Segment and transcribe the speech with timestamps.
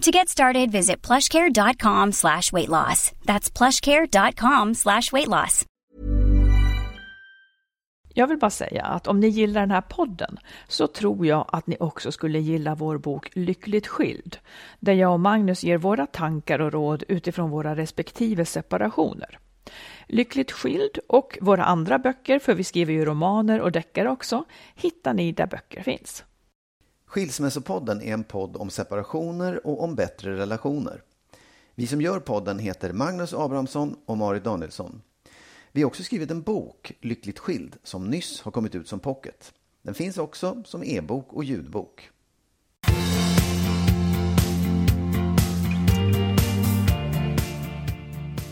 [0.00, 3.12] To get started, visit plushcare.com slash weight loss.
[3.24, 5.66] That's plushcare.com slash weight loss.
[8.14, 11.66] Jag vill bara säga att om ni gillar den här podden så tror jag att
[11.66, 14.36] ni också skulle gilla vår bok Lyckligt skild,
[14.78, 19.38] där jag och Magnus ger våra tankar och råd utifrån våra respektive separationer.
[20.06, 25.14] Lyckligt skild och våra andra böcker, för vi skriver ju romaner och deckare också, hittar
[25.14, 26.24] ni där böcker finns.
[27.10, 31.02] Skilsmässopodden är en podd om separationer och om bättre relationer.
[31.74, 35.02] Vi som gör podden heter Magnus Abrahamsson och Marit Danielsson.
[35.72, 39.52] Vi har också skrivit en bok, Lyckligt skild, som nyss har kommit ut som pocket.
[39.82, 42.10] Den finns också som e-bok och ljudbok.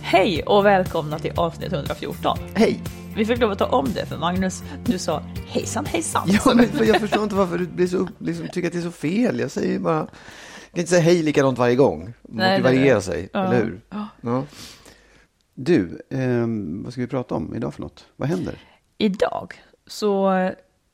[0.01, 2.39] Hej och välkomna till avsnitt 114.
[2.55, 2.81] Hej!
[3.17, 6.23] Vi fick lov att ta om det för Magnus, du sa hejsan hejsan.
[6.27, 8.91] Ja, men jag förstår inte varför du blir så, liksom, tycker att det är så
[8.91, 9.41] fel.
[9.41, 9.97] Jag säger ju bara...
[9.99, 12.15] Jag kan inte säga hej likadant varje gång.
[12.23, 13.45] Man måste variera sig, Ja.
[13.45, 13.81] eller hur?
[14.21, 14.45] Ja.
[15.55, 18.07] Du, ehm, vad ska vi prata om idag för något?
[18.17, 18.55] Vad händer?
[18.99, 19.55] Idag
[19.87, 20.31] så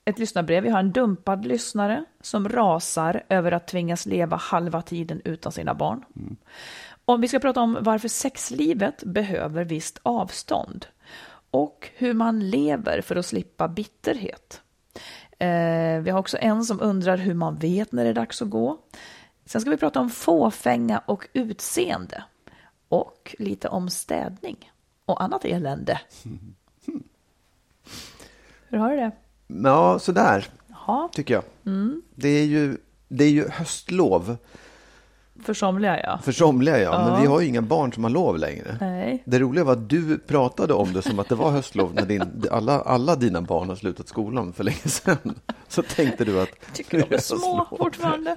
[0.05, 0.63] ett lyssnarbrev.
[0.63, 5.75] Vi har en dumpad lyssnare som rasar över att tvingas leva halva tiden utan sina
[5.75, 6.05] barn.
[7.05, 10.87] Och vi ska prata om varför sexlivet behöver visst avstånd
[11.55, 14.63] och hur man lever för att slippa bitterhet.
[15.39, 18.51] Eh, vi har också en som undrar hur man vet när det är dags att
[18.51, 18.79] gå.
[19.45, 22.25] Sen ska vi prata om fåfänga och utseende
[22.89, 24.73] och lite om städning
[25.05, 26.01] och annat elände.
[28.69, 29.11] Hur har du det?
[29.47, 30.49] Ja, sådär
[30.87, 31.45] Ja, tycker jag.
[32.15, 32.77] Det, är ju,
[33.09, 34.37] det är ju höstlov
[35.45, 36.19] för somliga ja.
[36.23, 36.91] för somliga, ja.
[36.93, 37.11] Ja.
[37.11, 38.77] Men vi har ju inga barn som har lov längre.
[38.81, 39.23] Nej.
[39.27, 42.47] Det roliga var att du pratade om det som att det var höstlov när din,
[42.51, 45.41] alla, alla dina barn har slutat skolan för länge sedan.
[45.69, 46.49] Så tänkte du att...
[46.73, 48.37] Tycker de är små fortfarande.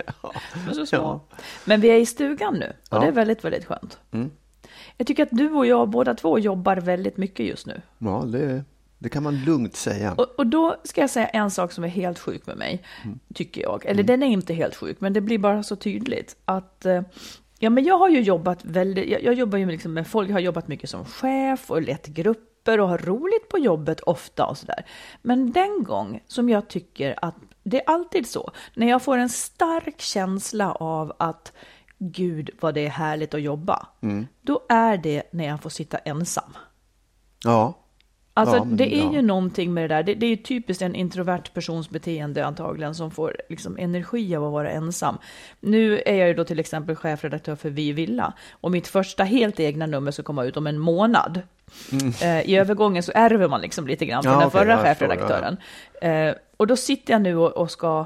[0.66, 0.98] De är så små.
[0.98, 1.38] Ja.
[1.66, 3.00] Men vi är i stugan nu och Ja.
[3.00, 4.00] det är väldigt, väldigt skönt.
[4.12, 4.32] Mm.
[4.98, 7.82] Jag tycker att du och jag båda två jobbar väldigt mycket just nu.
[7.98, 8.64] Ja, det,
[9.00, 10.14] det kan man lugnt säga.
[10.14, 13.20] Och, och då ska jag säga en sak som är helt sjuk med mig, Mm.
[13.34, 13.86] tycker jag.
[13.86, 17.02] Eller den är inte helt sjuk, men det blir bara så tydligt att eh,
[17.60, 20.34] Ja, men jag har ju jobbat väldigt, jag, jag jobbar ju liksom med folk, jag
[20.36, 24.58] har jobbat mycket som chef och lett grupper och har roligt på jobbet ofta och
[24.58, 24.86] sådär.
[25.22, 29.30] Men den gång som jag tycker att, det är alltid så, när jag får en
[29.30, 31.54] stark känsla av att
[32.00, 34.28] Gud vad det är härligt att jobba, Mm.
[34.42, 36.54] då är det när jag får sitta ensam.
[37.44, 37.74] Ja,
[38.38, 39.14] Alltså Ja, det är ja.
[39.14, 40.04] ju någonting med det där.
[40.04, 44.46] Det, det är ju typiskt en introvert persons beteende antagligen som får liksom energi av
[44.46, 45.18] att vara ensam.
[45.60, 49.60] Nu är jag ju då till exempel chefredaktör för Vi Villa och mitt första helt
[49.60, 51.42] egna nummer ska komma ut om en månad.
[52.22, 54.42] Eh, I övergången så ärver man liksom lite grann från Mm.
[54.42, 55.58] Ja, den okej, förra chefredaktören.
[56.02, 58.06] Eh, och då sitter jag nu och, och ska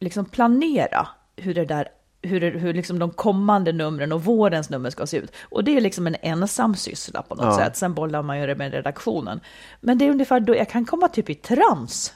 [0.00, 1.88] liksom planera hur det där
[2.22, 5.32] hur, det, hur liksom de kommande numren och vårens nummer ska se ut.
[5.42, 7.56] Och det är liksom en ensam syssla på något Ja.
[7.56, 7.76] sätt.
[7.76, 9.40] Sen bollar man ju det med redaktionen.
[9.80, 12.12] Men det är ungefär då jag kan komma typ i trans.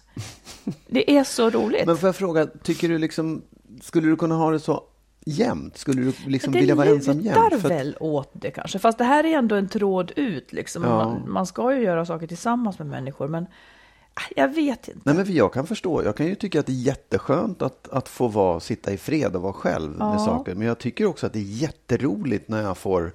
[0.87, 1.87] Det är så roligt.
[1.87, 3.43] men får jag fråga, tycker du liksom,
[3.83, 4.83] skulle du kunna ha det så
[5.27, 5.79] jämt?
[5.79, 7.63] Skulle du liksom det vilja vara ensam lutar jämt?
[7.63, 8.79] För att- väl åt det kanske.
[8.79, 10.53] Fast det här är ändå en tråd ut.
[10.53, 10.83] Liksom.
[10.85, 10.89] Ja.
[10.97, 13.29] Man, man ska ju göra saker tillsammans med människor.
[13.29, 13.47] Men
[14.37, 15.01] jag vet inte.
[15.05, 16.03] Nej, men jag kan förstå.
[16.05, 19.37] Jag kan ju tycka att det är jätteskönt att, att få vara, sitta i fred
[19.37, 20.11] och vara själv Ja.
[20.13, 20.55] med saker.
[20.55, 23.13] Men jag tycker också att det är jätteroligt när jag får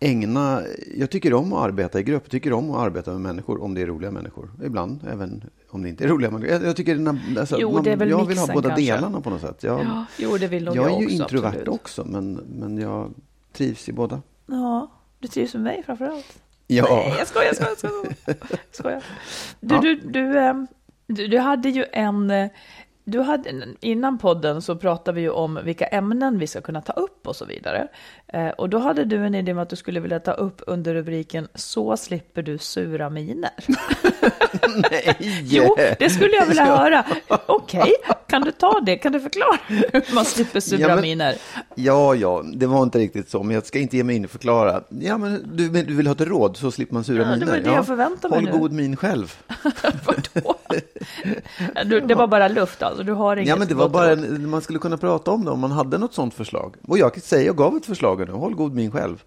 [0.00, 0.62] ägna...
[0.96, 2.22] Jag tycker om att arbeta i grupp.
[2.24, 4.50] Jag tycker om att arbeta med människor om det är roliga människor.
[4.64, 6.52] Ibland även om det inte är roliga människor.
[6.54, 8.84] Jag, jag tycker den här- alltså, Jo, det är väl jag vill ha båda kanske.
[8.94, 9.62] delarna på något sätt.
[9.62, 11.68] Jag, Ja, jo, det vill jag jag, är ju också, introvert absolut.
[11.68, 13.10] också, men, men jag
[13.52, 14.22] trivs i båda.
[14.46, 16.41] Ja, du trivs med mig framförallt.
[16.66, 17.04] Ja.
[17.08, 18.36] Nej, jag skojar, jag skojar, jag skojar.
[18.50, 19.02] Jag skojar.
[19.60, 19.80] Du, Ja.
[19.80, 20.66] du, du, ehm,
[21.06, 22.48] du, du hade ju en, eh,
[23.04, 26.92] du hade, innan podden så pratade vi ju om vilka ämnen vi ska kunna ta
[26.92, 27.88] upp och så vidare.
[28.34, 30.94] Eh, och då hade du en idé om att du skulle vilja ta upp under
[30.94, 33.50] rubriken Så slipper du sura miner.
[34.90, 35.16] Nej!
[35.44, 37.04] Jo, det skulle jag vilja höra.
[37.46, 37.92] Okej,
[38.28, 38.96] kan du ta det?
[38.96, 39.58] Kan du förklara
[39.92, 41.34] hur man slipper sura Ja, men- miner?
[41.74, 44.30] Ja, ja, det var inte riktigt så, men jag ska inte ge mig in och
[44.30, 44.82] förklara.
[44.88, 47.36] Ja, men du, men du vill ha ett råd så slipper man sura Ja, det
[47.36, 47.46] miner?
[47.52, 48.58] var det jag förväntade mig Håll nu.
[48.60, 49.36] god min själv.
[50.06, 50.54] Vadå?
[51.84, 54.50] Du, det var bara luft alltså, du har inget Ja, men det var bara en,
[54.50, 56.74] man skulle kunna prata om det om man hade något sånt förslag.
[56.88, 59.22] Och jag säger, jag gav ett förslag nu, håll god min själv.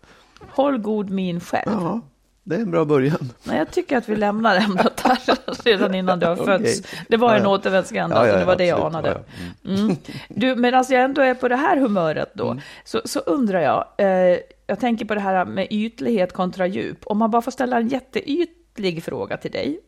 [0.50, 1.71] Håll god min själv.
[1.71, 2.01] Ja,
[2.44, 3.31] det är en bra början.
[3.44, 5.19] Nej, jag tycker att vi lämnar ämnet här
[5.65, 6.45] redan innan du har Okej.
[6.75, 6.81] fötts.
[7.09, 8.95] Det var en Ja, återvändsgränd, Ja, ja, alltså, det ja, var det jag absolut.
[9.06, 9.24] anade.
[9.63, 9.71] Ja.
[9.83, 9.95] Mm.
[10.30, 12.62] Du, men alltså jag ändå är på det här humöret då, Mm.
[12.83, 14.38] så, så undrar jag, eh,
[14.68, 17.00] jag tänker på det här med ytlighet kontra djup.
[17.06, 19.80] Om man bara får ställa en jätteytlig fråga till dig.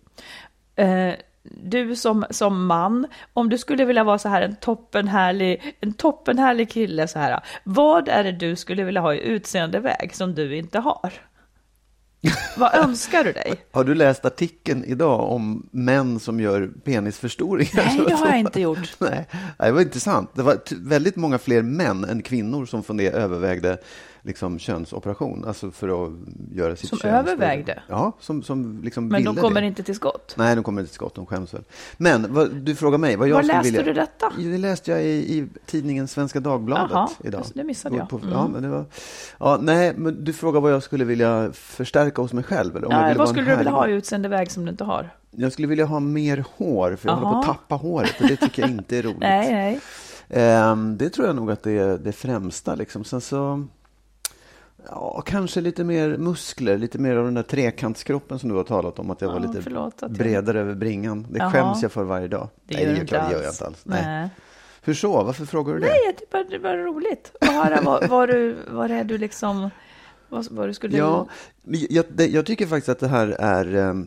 [0.76, 1.14] Eh,
[1.52, 6.72] du som, som man, om du skulle vilja vara så här en toppenhärlig, en toppenhärlig
[6.72, 10.80] kille så här, vad är det du skulle vilja ha i utseendeväg som du inte
[10.80, 11.14] har?
[12.58, 13.54] Vad önskar du dig?
[13.72, 17.86] Har du läst artikeln idag om män som gör penisförstoringar?
[17.86, 18.96] Nej, det har jag inte gjort.
[19.00, 19.28] Nej,
[19.58, 20.32] det var intressant.
[20.34, 23.78] Det var väldigt många fler män än kvinnor som funder, övervägde
[24.28, 26.12] liksom könsoperation, alltså för att
[26.52, 27.84] göra sitt Som kön övervägde?
[27.88, 29.68] Ja, som, som liksom Men de kommer det.
[29.68, 30.34] inte till skott.
[30.38, 31.64] Nej, de kommer inte till skott, de skäms väl.
[31.98, 33.84] Men vad, du frågar mig vad jag Var skulle läste vilja...
[33.84, 34.32] du detta?
[34.38, 35.08] Det läste jag i,
[35.38, 37.44] i tidningen Svenska Dagbladet Jaha, idag.
[37.54, 38.14] det missade jag.
[38.14, 38.30] Mm.
[38.34, 38.86] ja, men det var,
[39.40, 42.78] ja, nej, men du frågar vad jag skulle vilja förstärka hos mig själv?
[42.78, 42.88] Eller?
[42.88, 45.10] Om jag Nej, ville vad skulle du vilja ha i utseendeväg som du inte har?
[45.32, 48.36] Jag skulle vilja ha mer hår, för jag håller på att tappa håret och det
[48.36, 49.20] tycker jag inte är roligt.
[49.20, 49.80] Nej, nej.
[50.30, 52.76] Ehm, det tror jag nog att det är det främsta.
[52.76, 53.04] Liksom.
[53.04, 53.66] Sen så,
[54.90, 59.00] ja, kanske lite mer muskler, lite mer av den där trekantskroppen som du har talat
[59.00, 61.28] om, att jag var Ja, lite förlåt jag- bredare över bringan.
[61.32, 61.52] Det Jaha.
[61.52, 62.48] skäms jag för varje dag.
[62.66, 63.56] Det Nej, gör det du är inte det gör jag alls.
[63.62, 63.82] inte alls.
[63.84, 64.04] Nej.
[64.06, 64.30] Nej.
[64.82, 65.24] Hur så?
[65.24, 65.86] Varför frågar du det?
[65.86, 69.18] Nej, det var, det var roligt att höra vad, vad, du, vad det är du
[69.18, 69.70] liksom...
[70.30, 70.98] Vad, vad du skulle...
[70.98, 71.28] Ja,
[71.90, 74.06] jag, det, jag tycker faktiskt att det här är...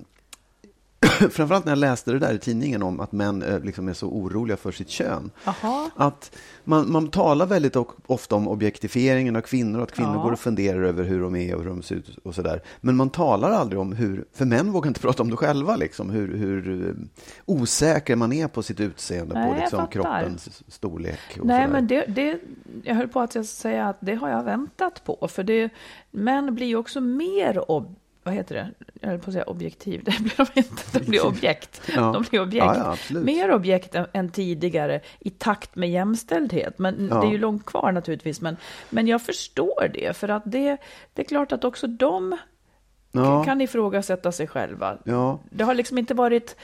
[1.30, 4.06] framförallt när jag läste det där i tidningen om att män eh, liksom är så
[4.06, 5.30] oroliga för sitt kön.
[5.44, 5.90] Jaha.
[5.96, 7.76] Att man, man talar väldigt
[8.06, 10.22] ofta om objektifieringen av kvinnor, och att kvinnor Ja.
[10.22, 12.62] går och funderar över hur de är och hur de ser ut och sådär.
[12.80, 16.10] Men man talar aldrig om hur, för män vågar inte prata om det själva, liksom,
[16.10, 16.94] hur, hur eh,
[17.46, 21.18] osäker man är på sitt utseende, Nej, på liksom, kroppens storlek.
[21.40, 21.72] Och Nej, sådär.
[21.72, 22.38] men det, det,
[22.84, 25.28] jag höll på att säga att det har jag väntat på.
[25.30, 25.70] För det,
[26.10, 28.70] män blir ju också mer ob, vad heter det?
[29.00, 30.04] Jag höll på att säga objektiv.
[30.04, 30.98] Det blir de inte.
[30.98, 31.82] De blir objekt.
[31.96, 32.00] Ja.
[32.00, 32.64] De blir objekt.
[32.66, 36.78] Ja, ja, mer objekt än, än tidigare i takt med jämställdhet.
[36.78, 38.40] Men det är ju långt kvar naturligtvis.
[38.40, 38.56] Men,
[38.90, 40.16] men jag förstår det.
[40.16, 40.76] För att det,
[41.14, 42.36] det är klart att också de
[43.12, 44.98] ja, kan ifrågasätta sig själva.
[45.04, 45.38] ja.
[45.50, 46.56] Det har liksom inte varit,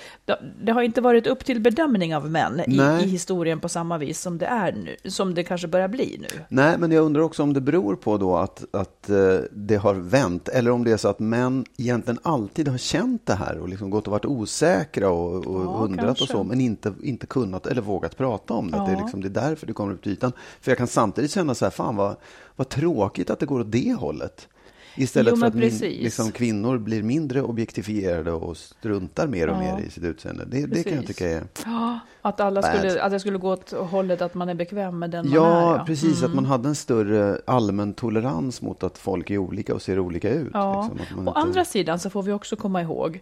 [0.62, 4.20] det, har inte varit upp till bedömning av män i, i historien på samma vis
[4.20, 6.40] som det är nu, som det kanske börjar bli nu.
[6.48, 9.16] Nej, men jag undrar också om det beror på då att, att eh,
[9.52, 13.34] det har vänt eller om det är så att män egentligen alltid har känt det
[13.34, 16.24] här och liksom gått och varit osäkra och, och Ja, undrat kanske.
[16.24, 18.76] och så, men inte, inte kunnat eller vågat prata om det.
[18.78, 19.02] Att Det, är Ja.
[19.02, 20.32] liksom, det är därför det kommer upp till ytan.
[20.60, 22.16] För jag kan samtidigt känna så här, fan vad,
[22.56, 24.48] vad tråkigt att det går åt det hållet.
[24.96, 29.60] Istället Jo, för att min, liksom, kvinnor blir mindre objektifierade och struntar mer och Ja.
[29.76, 30.44] mer i sitt utseende.
[30.44, 31.42] Det, det kan jag tycka är...
[31.64, 32.74] Ja, att alla Bad.
[32.74, 35.74] skulle, att det skulle gå åt hållet att man är bekväm med den man Ja,
[35.74, 35.78] är.
[35.78, 36.18] Ja, precis.
[36.18, 36.30] Mm.
[36.30, 40.30] Att man hade en större allmän tolerans mot att folk är olika och ser olika
[40.30, 40.50] ut.
[40.52, 40.90] Ja.
[40.98, 41.00] liksom.
[41.00, 43.20] Att man Å inte- andra sidan så får vi också komma ihåg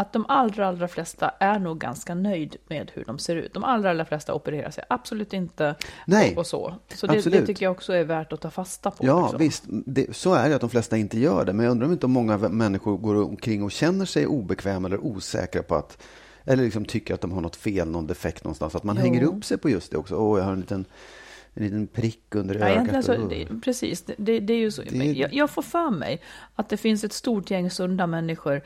[0.00, 3.54] att de allra, allra flesta är nog ganska nöjd med hur de ser ut.
[3.54, 5.74] De allra, allra flesta opererar sig absolut inte
[6.04, 6.74] Nej, och, och så.
[6.94, 9.06] Så det, det tycker jag också är värt att ta fasta på.
[9.06, 9.38] Ja, liksom.
[9.38, 9.64] visst.
[9.86, 11.52] Det, så är det att de flesta inte gör det.
[11.52, 15.04] Men jag undrar om inte om många människor går omkring och känner sig obekväma eller
[15.04, 16.02] osäkra på att
[16.44, 18.74] eller liksom tycker att de har något fel, någon defekt någonstans.
[18.74, 19.02] Att man Jo.
[19.02, 20.14] hänger upp sig på just det också.
[20.16, 20.84] Åh, jag har en liten,
[21.54, 22.72] en liten prick under Ja, ögat.
[22.74, 24.82] egentligen så, och- det, precis, det- det, är ju så.
[24.82, 26.20] Det- jag, jag får för mig
[26.54, 28.62] att det finns ett stort gäng sunda människor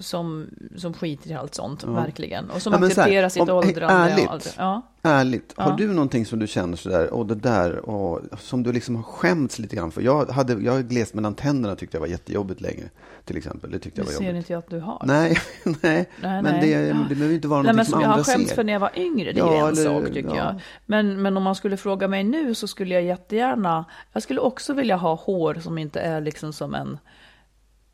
[0.00, 0.46] som,
[0.76, 2.50] som skiter i allt sånt, verkligen.
[2.50, 3.94] Och som Ja, så här, accepterar sitt om- åldrande.
[4.12, 4.44] ärligt.
[4.44, 4.50] det.
[4.58, 4.82] Ja.
[5.02, 5.76] Ärligt, har Ja.
[5.76, 9.58] du någonting som du känner sådär, och det där, och som du liksom har skämts
[9.58, 10.02] lite grann för?
[10.02, 12.82] Jag hade, jag har glest mellan tänderna tyckte jag var jättejobbigt länge,
[13.24, 13.70] till exempel.
[13.70, 14.36] Det tyckte Det jag var ser jobbigt.
[14.38, 15.02] inte jag att du har.
[15.06, 16.60] Nej, nej, Nej, men nej.
[16.74, 18.54] Det, det behöver inte vara Nej, någonting men som som jag har andra skämts ser.
[18.56, 20.36] för när jag var yngre, det är Ja, en eller- sak tycker ja.
[20.36, 20.60] jag.
[20.86, 24.72] Men, men om man skulle fråga mig nu så skulle jag jättegärna, jag skulle också
[24.72, 26.98] vilja ha hår som inte är liksom som en,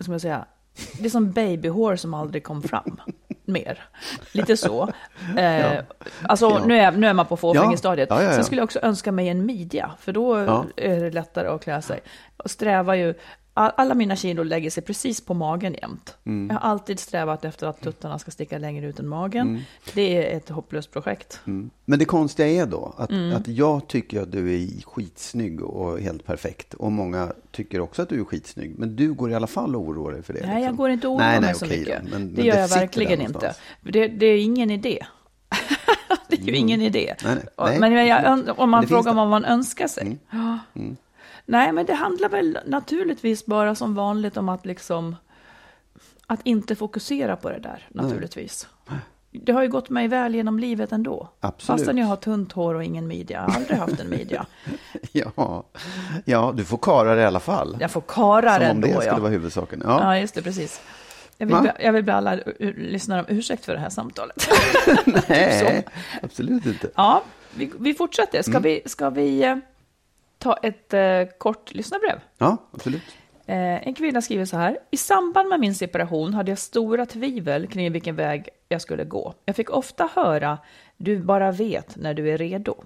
[0.01, 0.45] som jag säga,
[0.99, 3.01] det är som babyhår som aldrig kom fram
[3.45, 3.79] mer.
[4.33, 4.89] Lite så.
[5.39, 5.73] Eh,
[6.23, 6.65] alltså Ja.
[6.67, 8.07] nu, är, nu är man på fåfängestadiet.
[8.11, 8.35] Ja, ja, ja, ja.
[8.35, 10.65] Sen skulle jag också önska mig en midja, för då Ja.
[10.77, 12.01] är det lättare att klä sig.
[12.37, 13.15] Jag strävar ju
[13.55, 16.17] alla mina kilo lägger sig precis på magen jämt.
[16.25, 16.49] Mm.
[16.51, 19.63] Jag har alltid strävat efter att tuttarna ska sticka längre ut än magen.
[19.95, 21.41] Det är ett hopplöst projekt.
[21.47, 21.71] Mm.
[21.85, 23.37] Men det konstiga är då att, Mm.
[23.37, 26.75] att jag tycker att du är skitsnygg och helt perfekt.
[26.75, 28.79] Och många tycker också att du är skitsnygg.
[28.79, 30.41] Men du går i alla fall och oroar dig för det.
[30.41, 30.77] Nej, jag liksom.
[30.77, 32.03] går inte och Nej, oroar mig nej, så okej mycket.
[32.05, 32.09] då.
[32.11, 33.55] Men- det men gör jag sitter verkligen inte.
[33.81, 35.07] Det, det är ingen idé.
[36.29, 37.15] det är ju ingen idé.
[37.25, 37.81] Nej, nej.
[37.81, 39.11] Men jag, om man det frågar det.
[39.11, 39.17] Mm.
[39.17, 40.19] vad man önskar sig.
[40.31, 40.59] Ja.
[41.47, 45.17] Nej, men det handlar väl naturligtvis bara som vanligt om att liksom
[46.27, 48.69] att inte fokusera på det där, naturligtvis.
[49.31, 51.29] Det har ju gått mig väl genom livet ändå.
[51.41, 51.81] Absolut.
[51.81, 53.37] Fastän jag har tunt hår och ingen midja.
[53.37, 54.47] Jag har aldrig haft en midja.
[55.13, 55.65] Ja.
[56.25, 57.77] ja, du får karar i alla fall.
[57.81, 59.19] Jag får karar Som om ändå, det skulle ja.
[59.19, 59.83] vara huvudsaken.
[59.85, 59.99] Ja.
[60.03, 60.81] Ja, just det, precis.
[61.39, 62.43] Jag vill, be, jag vill be alla uh,
[62.77, 64.49] lyssnare om ursäkt för det här samtalet.
[65.29, 65.85] Nej,
[66.23, 66.91] absolut inte.
[66.95, 67.23] ja,
[67.55, 68.43] vi, vi fortsätter.
[68.43, 68.63] Ska Mm.
[68.63, 69.57] vi, ska vi eh,
[70.43, 72.21] ta ett eh, kort lyssnarbrev?
[72.39, 73.03] Ja, absolut.
[73.47, 74.79] Eh, en kvinna skriver så här.
[74.91, 79.35] I samband med min separation hade jag stora tvivel kring vilken väg jag skulle gå.
[79.45, 80.59] Jag fick ofta höra
[80.97, 82.85] du bara vet när du är redo.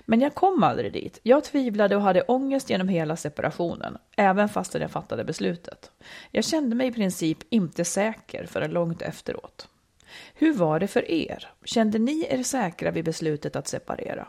[0.00, 1.20] Men jag kom aldrig dit.
[1.22, 5.90] Jag tvivlade och hade ångest genom hela separationen, även fast jag fattade beslutet.
[6.30, 9.68] Jag kände mig i princip inte säker förrän långt efteråt.
[10.34, 11.48] Hur var det för er?
[11.64, 14.28] Kände ni er säkra vid beslutet att separera?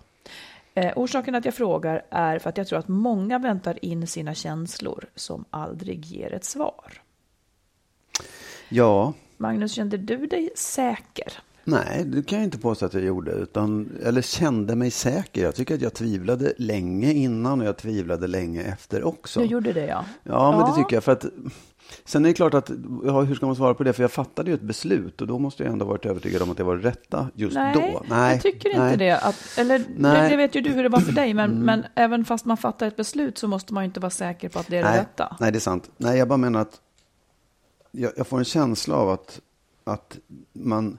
[0.74, 4.34] Eh, orsaken att jag frågar är för att jag tror att många väntar in sina
[4.34, 7.02] känslor som aldrig ger ett svar.
[8.70, 11.34] Ja, Magnus, kände du dig säker?
[11.64, 13.32] nej, det kan jag inte påstå att jag gjorde.
[13.32, 15.44] Utan, eller kände mig säker.
[15.44, 19.40] Jag tycker att jag tvivlade länge innan och jag tvivlade länge efter också.
[19.40, 20.06] Du gjorde det, ja.
[20.24, 20.68] Ja, men Ja.
[20.68, 21.04] det tycker jag.
[21.04, 21.26] För att,
[22.06, 22.72] sen är det klart att,
[23.06, 23.94] ja, hur ska man svara på det?
[23.94, 26.58] För jag fattade ju ett beslut och då måste jag ändå varit övertygad om att
[26.58, 28.06] det var det rätta just Nej, då.
[28.10, 28.98] jag tycker inte nej.
[28.98, 29.18] det.
[29.18, 30.18] Att, eller, det, Nej.
[30.18, 30.32] Mm.
[30.32, 32.88] det vet ju du hur det var för dig, men, men även fast man fattar
[32.88, 35.00] ett beslut så måste man ju inte vara säker på att det är det Nej,
[35.00, 35.38] rätta.
[35.40, 35.90] nej, det är sant.
[35.98, 36.82] Nej, jag bara menar att
[37.92, 39.42] jag, jag får en känsla av att,
[39.84, 40.18] att
[40.54, 40.98] man...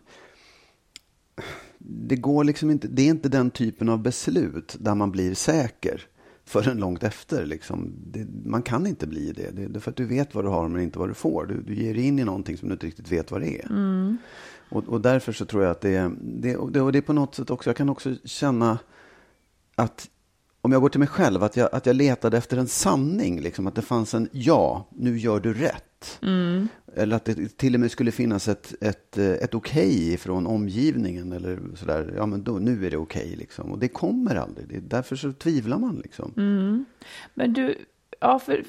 [1.79, 6.07] Det går liksom inte, det är inte den typen av beslut där man blir säker
[6.53, 7.47] förrän långt efter.
[7.47, 7.93] Liksom.
[8.07, 9.51] Det, man kan inte bli det.
[9.51, 9.67] det.
[9.67, 11.47] Det är för att du vet vad du har men inte vad du får.
[11.47, 13.69] Du, du ger dig in i någonting som du inte riktigt vet vad det är.
[14.69, 17.13] Och, och därför så tror jag att det, det, och det, och det är på
[17.13, 18.79] något sätt också, jag kan också känna
[19.75, 20.09] att
[20.65, 23.67] om jag går till mig själv, att jag, att jag letade efter en sanning, liksom,
[23.67, 26.19] att det fanns en ja, nu gör du rätt.
[26.95, 31.33] Eller att det till och med skulle finnas ett, ett, eh, ett okej från omgivningen
[31.33, 33.73] eller sådär, ja men då, nu är det okej liksom.
[33.73, 36.33] Och det kommer aldrig, det, därför så tvivlar man liksom.
[37.35, 37.77] Men du,
[38.21, 38.65] ja, för,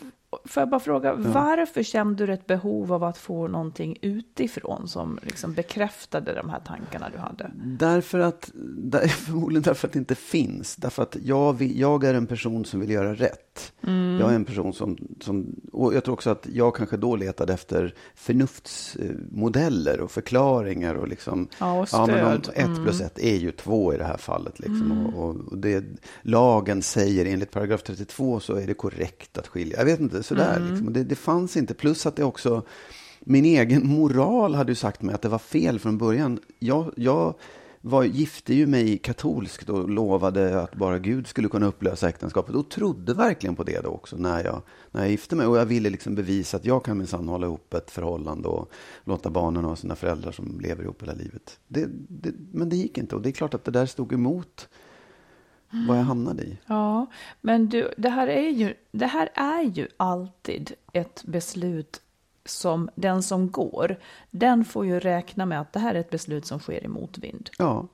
[0.45, 5.19] får jag bara fråga, varför kände du ett behov av att få någonting utifrån som
[5.21, 7.51] liksom bekräftade de här tankarna du hade?
[7.55, 10.75] Därför att, där, förmodligen därför att det inte finns.
[10.75, 13.73] Därför att jag, vill, jag är en person som vill göra rätt.
[14.19, 17.53] Jag är en person som, som, och jag tror också att jag kanske då letade
[17.53, 21.47] efter förnuftsmodeller och förklaringar och liksom.
[21.59, 22.49] Ja, och men stöd.
[22.55, 22.71] Mm.
[22.71, 25.07] ett plus ett är ju två i det här fallet liksom.
[25.07, 25.83] Och, och, och det,
[26.21, 29.77] lagen säger enligt paragraf 32 så är det korrekt att skilja.
[29.77, 30.69] Jag vet inte, sådär Mm.
[30.69, 30.93] liksom.
[30.93, 31.73] Det, det fanns inte.
[31.73, 32.63] Plus att det också,
[33.19, 36.39] min egen moral hade ju sagt mig att det var fel från början.
[36.59, 37.33] Jag, jag
[37.85, 42.69] var, gifte ju mig katolskt och lovade att bara Gud skulle kunna upplösa äktenskapet och
[42.69, 44.61] trodde verkligen på det då också när jag,
[44.91, 45.47] när jag gifte mig.
[45.47, 48.71] Och jag ville liksom bevisa att jag kan minsann hålla ihop ett förhållande och
[49.03, 51.59] låta barnen ha sina föräldrar som lever ihop hela livet.
[51.67, 54.69] Det, det, men det gick inte och det är klart att det där stod emot
[55.87, 56.57] vad jag hamnade i.
[56.65, 57.05] Ja,
[57.41, 62.01] men du, det här är ju, det här är ju alltid ett beslut
[62.45, 63.99] som den som går,
[64.31, 67.49] den får ju räkna med att det här är ett beslut som sker i motvind.
[67.57, 67.87] Ja,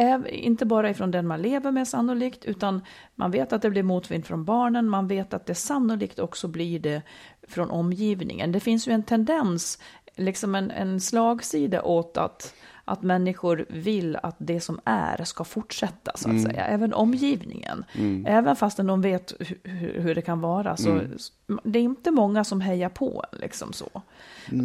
[0.00, 2.80] Eh, inte bara ifrån den man lever med sannolikt, utan
[3.14, 6.80] man vet att det blir motvind från barnen, man vet att det sannolikt också blir
[6.80, 7.02] det
[7.42, 8.52] från omgivningen.
[8.52, 9.78] Det finns ju en tendens,
[10.16, 12.54] liksom en, en slagsida åt att,
[12.90, 16.64] att människor vill att det som är ska fortsätta, så att säga.
[16.64, 17.84] Även omgivningen.
[18.26, 21.00] Även fastän de vet hu- hu- hur det kan vara, så
[21.64, 23.88] det är inte många som hejar på liksom så.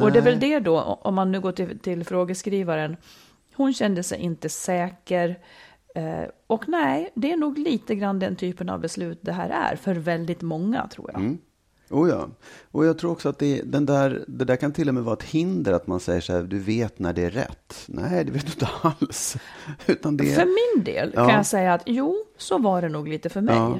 [0.01, 2.97] Och det är väl det då, om man nu går till, till frågeskrivaren,
[3.55, 5.39] hon kände sig inte säker.
[5.95, 9.75] Eh, och nej, det är nog lite grann den typen av beslut det här är
[9.75, 11.21] för väldigt många tror jag.
[11.89, 12.29] Oh ja.
[12.71, 15.13] Och jag tror också att det, den där, det där kan till och med vara
[15.15, 17.83] ett hinder att man säger så här, du vet när det är rätt.
[17.87, 19.37] Nej, det vet du inte alls.
[19.85, 21.25] Utan det, För min del Ja.
[21.27, 23.55] kan jag säga att jo, så var det nog lite för mig.
[23.55, 23.79] Ja.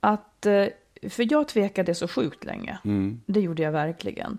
[0.00, 0.66] Att, eh,
[1.10, 2.78] för jag tvekade så sjukt länge.
[2.84, 3.20] Mm.
[3.26, 4.38] Det gjorde jag verkligen.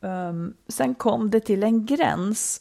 [0.00, 2.60] Um, sen kom det till en gräns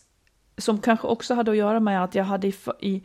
[0.57, 3.03] som kanske också hade att göra med att jag hade i, i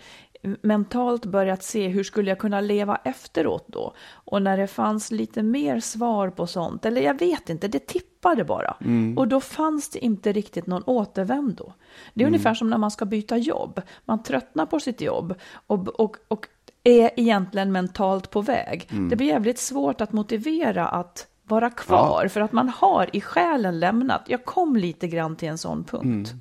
[0.63, 3.95] mentalt börjat se hur skulle jag kunna leva efteråt då?
[4.13, 8.45] Och när det fanns lite mer svar på sånt, eller jag vet inte, det tippade
[8.45, 8.77] bara.
[9.17, 11.73] Och då fanns det inte riktigt någon återvändo.
[12.15, 13.83] Det är ungefär som när man ska byta jobb.
[14.05, 15.35] Man tröttnar på sitt jobb
[15.67, 16.49] och, och, och
[16.85, 18.89] är egentligen mentalt på väg.
[19.11, 23.81] Det blir jävligt svårt att motivera att vara kvar, för att man har i själen
[23.81, 24.23] lämnat.
[24.27, 26.33] Jag kom lite grann till en sån punkt.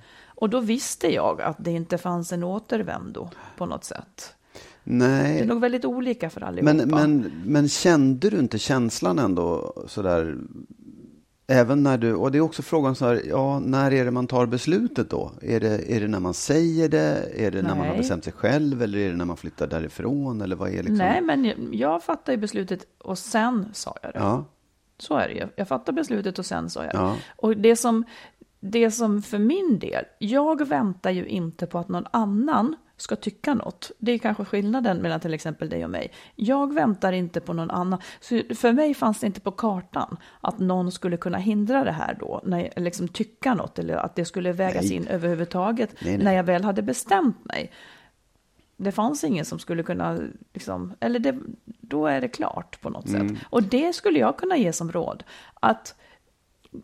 [0.41, 4.35] Och då visste jag att det inte fanns en återvändo på något sätt.
[4.83, 6.73] Det Nej, är nog väldigt olika för allihopa.
[6.73, 10.37] men, men, men kände du inte känslan ändå sådär?
[11.47, 14.27] Även när du, och det är också frågan så här, ja, när är det man
[14.27, 15.31] tar beslutet då?
[15.41, 17.29] Är det, är det när man säger det?
[17.35, 17.97] Är det när man har Nej.
[17.97, 18.81] bestämt sig själv?
[18.83, 20.41] Eller är det när man flyttar därifrån?
[20.41, 20.95] Eller vad är liksom?
[20.97, 24.19] Nej, men jag, fattade beslutet och sen sa jag det.
[24.19, 24.45] Ja,
[24.97, 25.47] Så är det ju.
[25.55, 26.97] Jag fattade beslutet och sen sa jag det.
[26.97, 27.15] Ja.
[27.35, 28.03] Och det som,
[28.61, 33.53] det som för min del, jag väntar ju inte på att någon annan ska tycka
[33.53, 33.91] något.
[33.97, 36.11] Det är kanske skillnaden mellan till exempel dig och mig.
[36.35, 37.99] Jag väntar inte på någon annan.
[38.19, 42.17] Så för mig fanns det inte på kartan att någon skulle kunna hindra det här
[42.19, 44.93] då, när jag, liksom tycka något eller att det skulle vägas Nej.
[44.93, 46.23] in överhuvudtaget Nej, nej.
[46.25, 47.71] när jag väl hade bestämt mig.
[48.77, 50.19] Det fanns ingen som skulle kunna,
[50.53, 53.29] liksom, eller det, då är det klart på något Mm.
[53.35, 53.45] sätt.
[53.49, 55.23] Och det skulle jag kunna ge som råd.
[55.53, 55.95] Att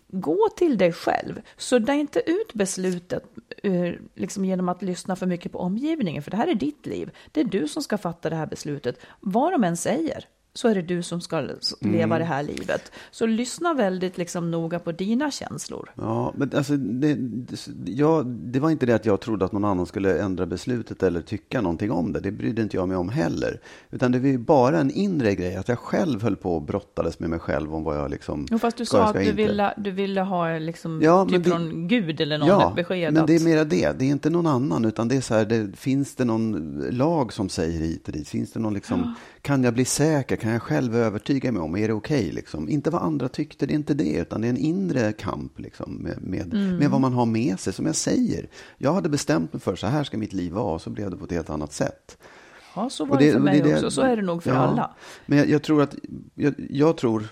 [0.07, 1.41] gå till dig själv.
[1.57, 3.23] Sudda inte ut beslutet
[3.63, 6.23] eh, liksom genom att lyssna för mycket på omgivningen.
[6.23, 7.11] För det här är ditt liv.
[7.31, 8.99] Det är du som ska fatta det här beslutet.
[9.19, 10.25] Vad de än säger
[10.57, 12.19] så är det du som ska leva Mm.
[12.19, 12.91] det här livet.
[13.11, 15.91] Så lyssna väldigt liksom noga på dina känslor.
[15.95, 19.65] Ja, men alltså, det, det, jag, det var inte det att jag trodde att någon
[19.65, 22.19] annan skulle ändra beslutet eller tycka någonting om det.
[22.19, 23.59] Det brydde inte jag mig om heller.
[23.91, 27.19] Utan det var ju bara en inre grej, att jag själv höll på och brottades
[27.19, 29.33] med mig själv om vad jag liksom Jo, fast du ska, sa att du inte.
[29.33, 33.13] ville, du ville ha liksom, Ja, typ det- från Gud eller någon Ja, ett besked.
[33.13, 33.99] men att, det är mera det.
[33.99, 37.33] Det är inte någon annan, utan det är så här, det, finns det någon lag
[37.33, 38.27] som säger hit och dit?
[38.29, 40.37] Finns det någon liksom, kan jag bli säker?
[40.47, 41.75] Kan jag själv övertyga mig om?
[41.75, 42.69] Är det okej liksom?
[42.69, 45.93] Inte vad andra tyckte, det är inte det, utan det är en inre kamp liksom
[45.95, 46.77] med, med, Mm.
[46.77, 47.73] med vad man har med sig.
[47.73, 50.81] Som jag säger, jag hade bestämt mig för så här ska mitt liv vara, och
[50.81, 52.17] så blev det på ett helt annat sätt.
[52.75, 53.91] ja, så Och var det, för mig det- också.
[53.91, 54.57] Så är det nog för Ja.
[54.57, 54.95] alla.
[55.25, 55.95] Men jag, jag tror att,
[56.35, 57.27] jag, jag tror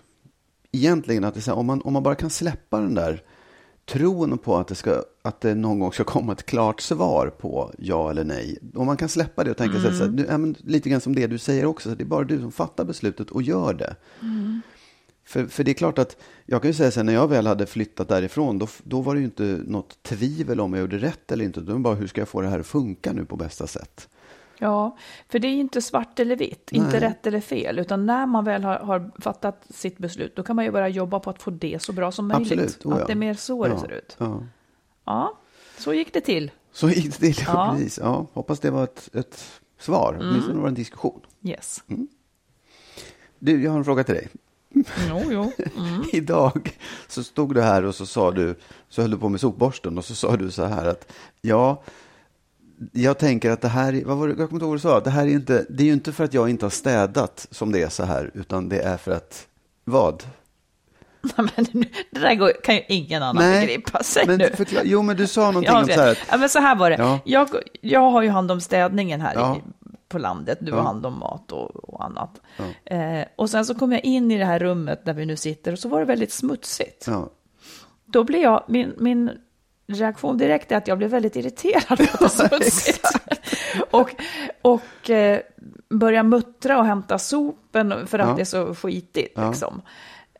[0.72, 3.24] egentligen att det är så här, om, man, om man bara kan släppa den där
[3.86, 7.72] tron på att det, ska, att det någon gång ska komma ett klart svar på
[7.78, 8.58] ja eller nej.
[8.76, 11.02] Om man kan släppa det och tänka sig så här, du, ja, men lite grann
[11.02, 13.74] som det du säger också, så det är bara du som fattar beslutet och gör
[13.74, 13.96] det.
[15.28, 17.48] För, för det är klart att, jag kan ju säga så här, när jag väl
[17.48, 21.32] hade flyttat därifrån, då, då var det ju inte något tvivel om jag gjorde rätt
[21.32, 21.62] eller inte.
[21.62, 24.10] Det bara, hur ska jag få det här att funka nu på bästa sätt?
[24.60, 24.98] Ja,
[25.30, 27.00] för det är inte svart eller vitt, inte Nej.
[27.00, 30.66] rätt eller fel, utan när man väl har, har fattat sitt beslut, då kan man
[30.66, 32.52] ju börja jobba på att få det så bra som möjligt.
[32.52, 33.02] Absolut, oh ja.
[33.02, 34.16] Att det är mer så ja, det ser ut.
[34.20, 34.44] Ja.
[35.06, 35.38] Ja,
[35.78, 36.52] så gick det till.
[36.72, 37.72] Så gick det till, ja.
[37.74, 38.00] Precis.
[38.04, 39.44] Ja, hoppas det var ett, ett
[39.80, 40.30] svar, Mm.
[40.30, 41.22] åtminstone var det en diskussion.
[41.44, 41.84] Yes.
[43.40, 44.28] Du, jag har en fråga till dig.
[45.10, 45.52] Jo, jo.
[45.78, 46.04] Mm.
[46.14, 48.56] Idag så stod du här och så sa du,
[48.90, 51.84] så höll du på med sopborsten och så sa du så här att ja,
[52.92, 54.82] jag tänker att det här, är- vad var det, jag kommer inte ihåg vad du
[54.82, 57.48] sa, det här är inte, det är ju inte för att jag inte har städat
[57.52, 59.48] som det är så här, utan det är för att,
[59.84, 60.24] vad?
[61.38, 61.66] Men
[62.12, 64.04] det där går, kan ju ingen annan begripa.
[64.04, 64.50] Säg men nu.
[64.56, 66.90] förklara, jo men du sa någonting Ja, om så här ja, men så här var
[66.90, 66.96] det.
[67.00, 67.20] Ja.
[67.26, 67.50] Jag,
[67.82, 69.56] jag har ju hand om städningen här Ja.
[69.58, 69.62] i,
[70.10, 70.58] på landet.
[70.62, 70.76] Du Ja.
[70.78, 72.42] har hand om mat och, och annat.
[72.86, 75.72] Eh, och sen så kom jag in i det här rummet där vi nu sitter
[75.72, 77.04] och så var det väldigt smutsigt.
[77.08, 77.30] ja,
[78.06, 79.32] Då blev jag, min, min
[79.88, 83.08] reaktion direkt är att jag blev väldigt irriterad på är smutsigt.
[83.92, 84.16] och
[84.62, 85.40] och eh,
[85.90, 88.36] börja muttra och hämta sopen för att Ja.
[88.36, 89.34] det är så skitigt.
[89.36, 89.50] Ja.
[89.50, 89.82] Liksom.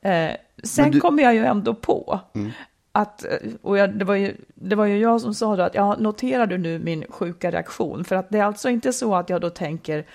[0.02, 0.32] Eh,
[0.64, 2.52] sen du- kom jag ju ändå på Mm.
[2.92, 3.32] att, eh,
[3.62, 6.46] och jag, det, var ju, det var ju jag som sa då att ja, noterar
[6.48, 8.04] du nu min sjuka reaktion?
[8.06, 10.06] För att det är alltså inte så att jag då tänker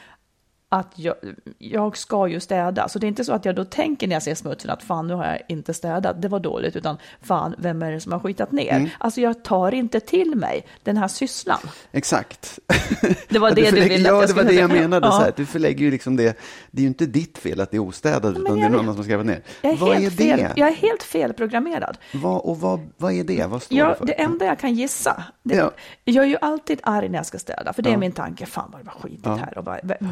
[0.72, 1.14] att jag,
[1.58, 2.88] jag ska ju städa.
[2.88, 5.06] Så det är inte så att jag då tänker när jag ser smutsen att fan
[5.06, 8.20] nu har jag inte städat, det var dåligt, utan fan vem är det som har
[8.20, 8.72] skitat ner?
[8.72, 8.88] Mm.
[8.98, 11.58] Alltså jag tar inte till mig den här sysslan.
[11.92, 12.58] exakt.
[13.28, 14.82] Det var det du förlägger- ville att Ja, det var det jag säga.
[14.82, 15.06] menade.
[15.06, 15.12] Ja.
[15.12, 16.38] Så här, du förlägger ju liksom det,
[16.70, 18.84] det är ju inte ditt fel att det är ostädat, utan det är någon annan
[18.86, 19.42] som har skräpat ner.
[19.62, 20.36] Jag är, vad är helt det?
[20.36, 21.98] fel, jag är helt felprogrammerad.
[22.14, 23.46] Vad, och vad, vad är det?
[23.46, 24.06] Vad står det Ja, för?
[24.06, 25.70] det enda jag kan gissa, det, Ja.
[26.04, 27.94] jag är ju alltid arg när jag ska städa, för det Ja.
[27.94, 29.66] är min tanke, fan vad det var skitigt här och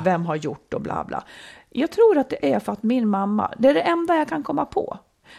[0.06, 1.24] vem har gjort och bla bla.
[1.70, 4.42] Jag tror att det är för att min mamma, det är det enda jag kan
[4.42, 4.98] komma på.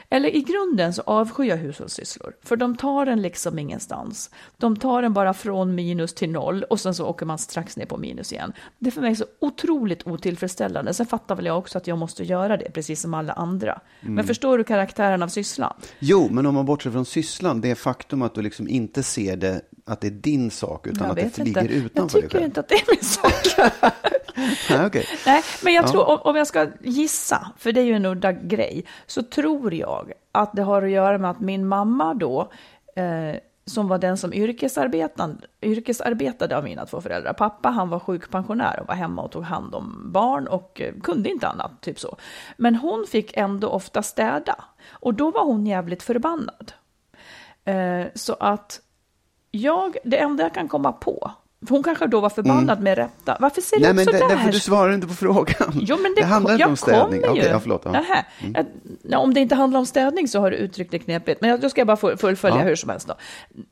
[0.09, 4.29] Eller i grunden så avskyr jag hushållssysslor, för de tar en liksom ingenstans.
[4.57, 7.85] De tar en bara från minus till noll och sen så åker man strax ner
[7.85, 8.53] på minus igen.
[8.79, 10.93] Det är för mig så otroligt otillfredsställande.
[10.93, 13.81] Sen fattar väl jag också att jag måste göra det, precis som alla andra.
[14.01, 14.13] Mm.
[14.13, 15.73] Men förstår du karaktären av sysslan?
[15.99, 19.61] Jo, men om man bortser från sysslan, det faktum att du liksom inte ser det,
[19.89, 21.61] att det är din sak, utan Jag att det vet inte.
[21.61, 22.45] ligger utanför Jag dig tycker själv?
[22.45, 23.93] inte att det är min sak.
[24.69, 25.05] Nej, okej.
[25.25, 25.87] Nej, men jag Ja.
[25.91, 30.11] tror, om- jag ska gissa, för det är ju en udda grej, så tror jag
[30.31, 32.51] att det har att göra med att min mamma då,
[32.95, 37.33] eh, som var den som yrkesarbetade, yrkesarbetade av mina två föräldrar.
[37.33, 41.29] Pappa han var sjukpensionär och var hemma och tog hand om barn och eh, kunde
[41.29, 42.17] inte annat, typ så.
[42.57, 44.55] Men hon fick ändå ofta städa
[44.91, 46.71] och då var hon jävligt förbannad.
[47.65, 48.81] Eh, så att
[49.51, 51.31] jag, det enda jag kan komma på,
[51.67, 53.37] för hon kanske då var förbannad med rätta.
[53.39, 53.95] Varför ser Mm.
[53.95, 55.71] Nej, du men ut det, därför du svarar inte på frågan.
[55.73, 57.21] Jo, men det, handlar inte jag om städning.
[57.29, 57.81] Okej, ja, förlåt.
[57.85, 57.89] Ja.
[57.89, 58.01] Mm.
[58.03, 58.25] Nähä.
[58.53, 58.65] Jag-
[59.01, 61.41] nej, om det inte handlar om städning så har du uttryckt det knepigt.
[61.41, 62.63] Men jag- då ska jag bara full- fullfölja Ja.
[62.63, 63.07] hur som helst.
[63.07, 63.13] Då.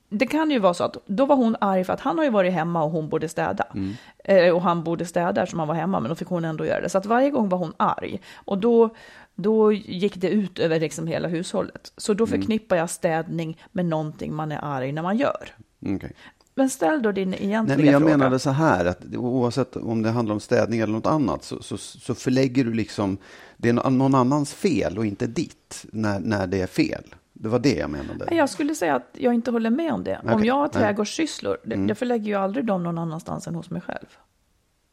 [0.09, 2.31] Det kan ju vara så att då var hon arg för att han har ju
[2.31, 3.63] varit hemma och hon borde städa.
[3.73, 3.93] Mm.
[4.23, 6.81] Eh, och han borde städa eftersom han var hemma, men då fick hon ändå göra
[6.81, 6.89] det.
[6.89, 8.21] Så att varje gång var hon arg.
[8.35, 8.89] Och då,
[9.35, 11.91] då gick det ut över liksom hela hushållet.
[11.97, 12.17] Så Mm.
[12.17, 15.47] då förknippar jag städning med någonting man är arg när man gör.
[15.95, 16.13] Okej.
[16.55, 18.17] Men ställ då din egentliga Nej, men jag fråga.
[18.17, 21.77] menade så här, att oavsett om det handlar om städning eller något annat, så, så,
[21.77, 23.17] så förlägger du liksom,
[23.57, 27.03] det är nå- någon annans fel och inte ditt, när, när det är fel.
[27.33, 28.35] Det var det jag menade.
[28.35, 30.19] Jag skulle säga att jag inte håller med om det.
[30.23, 30.61] Om Okej, jag har.
[30.61, 30.71] Mm.
[30.71, 34.07] trädgårdssysslor, det, jag förlägger ju aldrig dem någon annanstans än hos mig själv.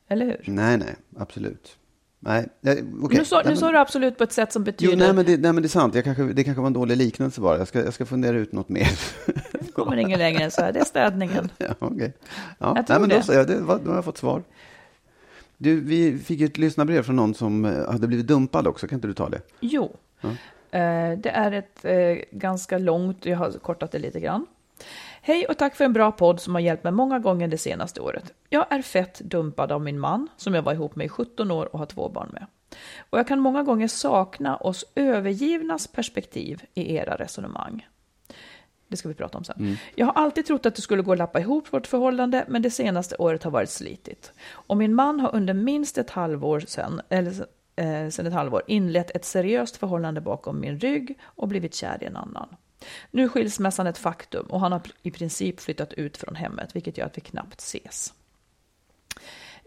[0.08, 0.40] Eller hur?
[0.46, 1.78] Nej, nej, absolut.
[2.26, 3.18] Nej, nej, okej.
[3.18, 4.92] Nu, sa, Nej, nu sa du absolut på ett sätt som betyder...
[4.92, 5.94] Jo, nej men, det, nej, men det är sant.
[5.94, 7.58] Jag kanske, det kanske var en dålig liknelse bara.
[7.58, 8.88] Jag ska, jag ska fundera ut något mer.
[9.74, 10.72] kommer ingen längre än så här.
[10.72, 11.48] Det är städningen.
[11.58, 12.12] ja, okej.
[12.58, 13.22] Ja, Jag nej, men då, det.
[13.22, 14.42] så, ja, det var, då har jag fått svar.
[15.56, 18.86] Du, vi fick ett lyssnarbrev från någon som eh, hade blivit dumpad också.
[18.86, 19.40] Kan inte du ta det?
[19.60, 20.30] Jo, eh,
[21.18, 24.46] det är ett eh, ganska långt, jag har kortat det lite grann.
[25.26, 28.00] Hej och tack för en bra podd som har hjälpt mig många gånger det senaste
[28.00, 28.34] året.
[28.48, 31.72] Jag är fett dumpad av min man som jag var ihop med i 17 år
[31.72, 32.46] och har två barn med.
[33.10, 37.86] Och jag kan många gånger sakna oss övergivnas perspektiv i era resonemang.
[38.88, 39.76] Det ska vi prata om sen.
[39.94, 42.70] Jag har alltid trott att det skulle gå att lappa ihop vårt förhållande, men det
[42.70, 44.32] senaste året har varit slitigt.
[44.48, 49.10] Och min man har under minst ett halvår sedan, eller eh, sedan ett halvår, inlett
[49.10, 52.56] ett seriöst förhållande bakom min rygg och blivit kär i en annan.
[53.10, 56.98] Nu är skilsmässan ett faktum och han har i princip flyttat ut från hemmet, vilket
[56.98, 58.12] gör att vi knappt ses.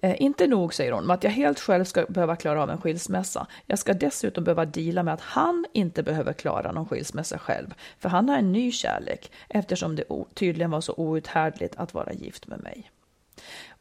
[0.01, 2.81] Eh, inte nog, säger hon, med att jag helt själv ska behöva klara av en
[2.81, 3.47] skilsmässa.
[3.65, 8.09] Jag ska dessutom behöva deala med att han inte behöver klara någon skilsmässa själv, för
[8.09, 10.03] han har en ny kärlek, eftersom det
[10.33, 12.91] tydligen var så outhärdligt att vara gift med mig.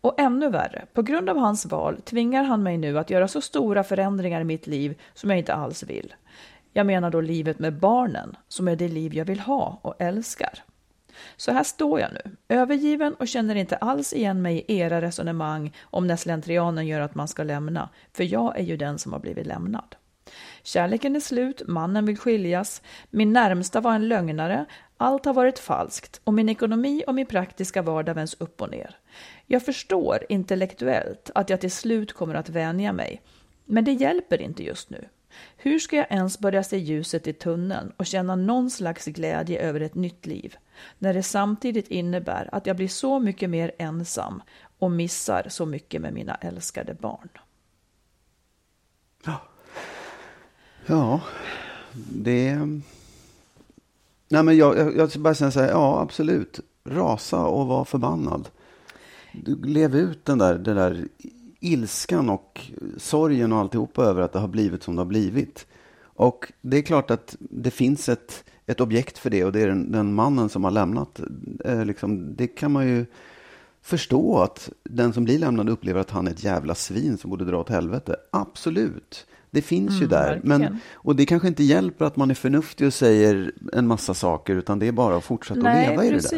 [0.00, 3.40] Och ännu värre, på grund av hans val tvingar han mig nu att göra så
[3.40, 6.14] stora förändringar i mitt liv som jag inte alls vill.
[6.76, 10.64] Jag menar då livet med barnen, som är det liv jag vill ha och älskar.
[11.36, 15.72] Så här står jag nu, övergiven och känner inte alls igen mig i era resonemang
[15.82, 19.20] om när slentrianen gör att man ska lämna, för jag är ju den som har
[19.20, 19.96] blivit lämnad.
[20.62, 26.20] Kärleken är slut, mannen vill skiljas, min närmsta var en lögnare, allt har varit falskt
[26.24, 28.96] och min ekonomi och min praktiska vardag vänds upp och ner.
[29.46, 33.22] Jag förstår intellektuellt att jag till slut kommer att vänja mig,
[33.64, 35.08] men det hjälper inte just nu.
[35.56, 39.80] Hur ska jag ens börja se ljuset i tunneln och känna någon slags glädje över
[39.80, 40.56] ett nytt liv,
[40.98, 44.42] när det samtidigt innebär att jag blir så mycket mer ensam
[44.78, 47.28] och missar så mycket med mina älskade barn?
[50.86, 51.20] Ja,
[52.12, 52.56] det...
[54.28, 56.60] Nej, men jag, jag, jag ska bara säga så här, ja absolut.
[56.84, 58.48] Rasa och vara förbannad.
[59.32, 61.08] Du lev ut den där, den där
[61.66, 65.66] ilskan och sorgen och alltihopa över att det har blivit som det har blivit.
[66.02, 69.68] Och det är klart att det finns ett, ett objekt för det och det är
[69.68, 71.20] den, den mannen som har lämnat.
[71.64, 73.06] Eh, liksom, det kan man ju
[73.82, 77.44] förstå att den som blir lämnad upplever att han är ett jävla svin som borde
[77.44, 78.16] dra åt helvete.
[78.30, 79.26] Absolut.
[79.50, 80.40] Det finns ju där.
[80.44, 84.56] Men, och det kanske inte hjälper att man är förnuftig och säger en massa saker,
[84.56, 86.28] utan det är bara att fortsätta att leva i det där.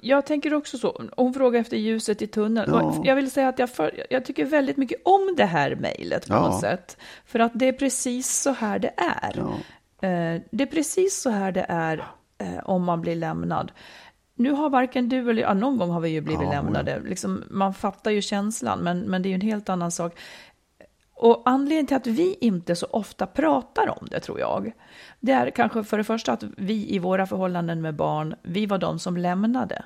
[0.00, 1.02] Jag tänker också så.
[1.16, 2.70] Hon frågar efter ljuset i tunneln.
[2.74, 3.00] Ja.
[3.04, 6.34] Jag vill säga att jag, för, jag tycker väldigt mycket om det här mejlet på
[6.34, 6.40] Ja.
[6.40, 6.96] något sätt.
[7.26, 9.32] För att det är precis så här det är.
[9.36, 10.08] Ja.
[10.08, 12.06] Eh, Det är precis så här det är
[12.38, 13.72] eh, om man blir lämnad.
[14.34, 17.00] Nu har varken du eller jag, någon gång har vi ju blivit Ja, lämnade.
[17.04, 20.18] Liksom, man fattar ju känslan, men, men det är ju en helt annan sak.
[21.22, 24.72] Och anledningen till att vi inte så ofta pratar om det, tror jag,
[25.20, 28.78] det är kanske för det första att vi i våra förhållanden med barn, vi var
[28.78, 29.84] de som lämnade.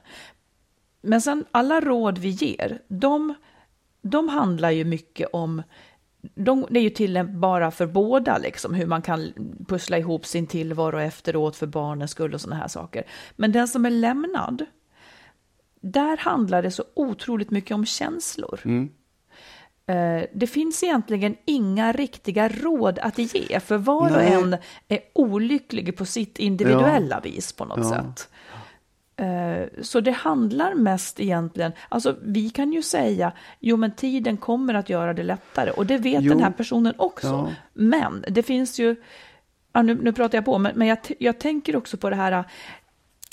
[1.03, 3.35] Men sen alla råd vi ger, de,
[4.03, 5.63] de handlar ju mycket om
[6.35, 9.33] de, det är ju tillämpbara för båda, liksom, hur man kan
[9.69, 13.05] pussla ihop sin tillvaro efteråt för barnens skull och sådana här saker.
[13.37, 14.65] Men den som är lämnad,
[15.81, 18.61] där handlar det så otroligt mycket om känslor.
[18.65, 18.91] Mm.
[20.33, 24.33] Det finns egentligen inga riktiga råd att ge, för var och Nej.
[24.33, 24.57] en
[24.89, 27.89] är olycklig på sitt individuella vis på något Ja.
[27.91, 28.29] sätt.
[29.17, 34.75] Eh, Så det handlar mest egentligen, alltså vi kan ju säga, jo men tiden kommer
[34.75, 36.33] att göra det lättare och det vet Jo.
[36.33, 37.27] den här personen också.
[37.27, 37.49] Ja.
[37.73, 38.97] Men det finns ju,
[39.73, 42.45] ja, nu, nu pratar jag på, men, men jag, jag tänker också på det här,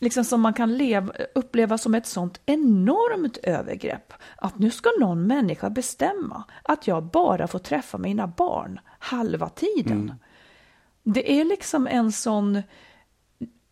[0.01, 4.13] liksom som man kan leva, uppleva som ett sånt enormt övergrepp.
[4.35, 10.13] Att nu ska någon människa bestämma att jag bara får träffa mina barn halva tiden.
[11.03, 12.61] Det är liksom en sån...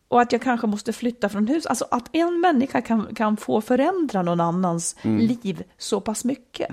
[0.07, 1.65] Och att jag kanske måste flytta från hus.
[1.65, 6.69] Alltså att en människa kan, kan få förändra någon annans liv så pass mycket.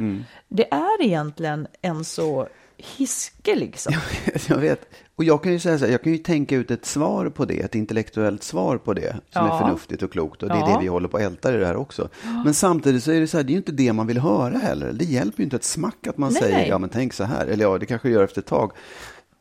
[0.48, 3.94] Det är egentligen en så hiske liksom.
[4.48, 4.88] Jag vet.
[5.16, 7.44] Och jag kan ju säga så här, jag kan ju tänka ut ett svar på
[7.44, 9.54] det, ett intellektuellt svar på det, som Ja.
[9.54, 10.42] är förnuftigt och klokt.
[10.42, 10.66] Och det är Ja.
[10.76, 12.08] det vi håller på att älta i det här också.
[12.44, 14.58] Men samtidigt så är det så här, det är ju inte det man vill höra
[14.58, 14.92] heller.
[14.92, 16.68] Det hjälper ju inte ett smack att man Nej, säger, nej.
[16.68, 17.46] ja men tänk så här.
[17.46, 18.72] Eller ja, det kanske gör efter ett tag.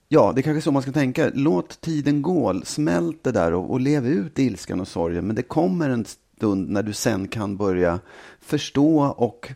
[0.09, 1.31] Ja, det är kanske är så man ska tänka.
[1.33, 5.27] Låt tiden gå, smält det där och, och lev ut ilskan och sorgen.
[5.27, 7.99] Men det kommer en stund när du sen kan börja
[8.41, 9.51] förstå och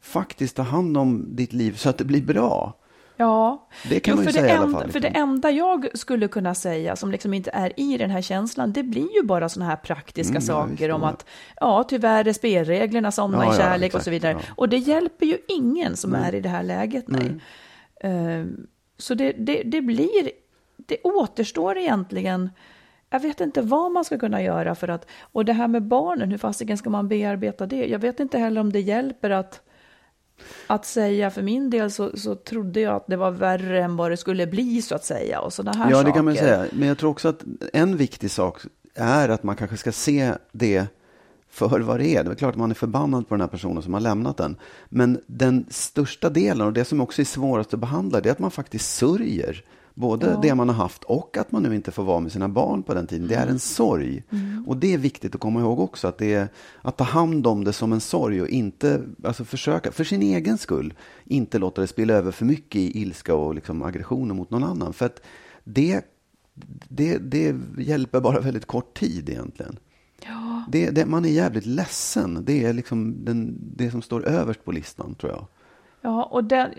[0.00, 2.74] faktiskt ta hand om ditt liv så att det blir bra.
[3.16, 5.22] Ja, Det kan man ju för, säga det i alla enda, fall, för det liksom.
[5.30, 9.14] enda jag skulle kunna säga som liksom inte är i den här känslan, det blir
[9.16, 11.08] ju bara sådana här praktiska Mm, ja, saker om ja.
[11.08, 11.26] att
[11.60, 14.32] ja, tyvärr är spelreglerna sådana Ja, i ja, kärlek och exakt, så vidare.
[14.32, 14.54] ja.
[14.56, 17.40] Och det hjälper ju ingen som är i det här läget, nej.
[18.00, 18.66] Ehm,
[18.98, 20.30] så det, det, det blir,
[20.76, 22.50] det återstår egentligen,
[23.10, 26.30] jag vet inte vad man ska kunna göra för att, och det här med barnen,
[26.30, 27.86] hur fasiken ska man bearbeta det?
[27.86, 29.60] Jag vet inte heller om det hjälper att
[30.66, 34.10] att säga, för min del så, så trodde jag att det var värre än vad
[34.10, 35.40] det skulle bli så att säga.
[35.40, 36.06] Och sådana här Ja, saker.
[36.06, 36.66] det kan man säga.
[36.72, 38.60] Men jag tror också att en viktig sak
[38.94, 40.86] är att man kanske ska se det
[41.50, 42.24] för vad det är.
[42.24, 44.56] Det är klart att man är förbannad på den här personen som har lämnat den.
[44.88, 48.38] Men den största delen, och det som också är svårast att behandla, det är att
[48.38, 49.64] man faktiskt sörjer.
[49.94, 52.82] Både det man har haft och att man nu inte får vara med sina barn
[52.82, 53.28] på den tiden.
[53.28, 54.22] Det är en sorg.
[54.66, 56.08] Och det är viktigt att komma ihåg också.
[56.08, 56.48] Att, det är,
[56.82, 60.58] att ta hand om det som en sorg och inte alltså försöka, för sin egen
[60.58, 64.64] skull, inte låta det spilla över för mycket i ilska och liksom aggressioner mot någon
[64.64, 64.92] annan.
[64.92, 65.20] För att
[65.64, 66.00] det,
[66.88, 69.78] det, det hjälper bara väldigt kort tid egentligen.
[70.26, 72.44] Ja, Det, det, man är jävligt ledsen.
[72.44, 75.46] Det är liksom den, det som står överst på listan, tror jag.
[76.04, 76.74] Ja och den,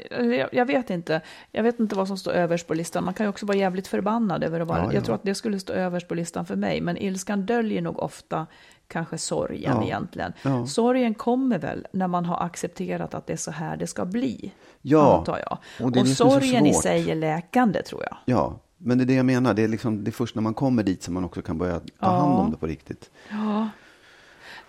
[0.52, 1.22] jag- vet inte.
[1.52, 3.04] Jag vet inte vad som står överst på listan.
[3.06, 4.78] Man kan ju också vara jävligt förbannad över att vara...
[4.80, 4.94] Ja, ja.
[4.94, 6.82] Jag tror att det skulle stå överst på listan för mig.
[6.82, 8.48] Men ilskan döljer nog ofta
[8.88, 9.84] kanske sorgen Ja.
[9.84, 10.34] egentligen.
[10.44, 10.66] Ja.
[10.66, 14.52] Sorgen kommer väl när man har accepterat att det är så här det ska bli.
[14.82, 15.58] Ja, Antar jag.
[15.80, 18.18] och Och, det är det som är så sorgen i sig är läkande tror jag.
[18.26, 19.54] Ja, men det är det jag menar.
[19.54, 21.80] Det är, liksom, det är först när man kommer dit som man också kan börja
[22.00, 23.10] ta hand om det på riktigt.
[23.30, 23.70] Ja.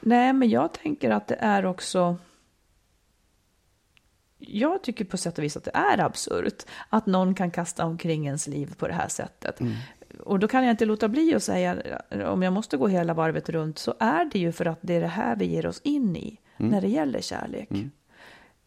[0.01, 2.17] Nej, men jag tänker att det är också...
[4.39, 8.27] Jag tycker på sätt och vis att det är absurt att någon kan kasta omkring
[8.27, 9.61] ens liv på det här sättet.
[10.25, 11.77] Och då kan jag inte låta bli att säga,
[12.27, 15.01] om jag måste gå hela varvet runt, så är det ju för att det är
[15.01, 17.71] det här vi ger oss in i när det gäller kärlek.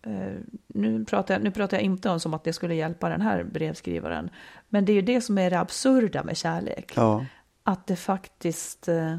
[0.02, 0.34] Eh,
[0.68, 3.44] nu, pratar jag, nu pratar jag inte om som att det skulle hjälpa den här
[3.44, 4.30] brevskrivaren,
[4.70, 6.94] men det är ju det som är det absurda med kärlek.
[6.96, 7.26] Ja,
[7.64, 9.18] att det faktiskt, eh,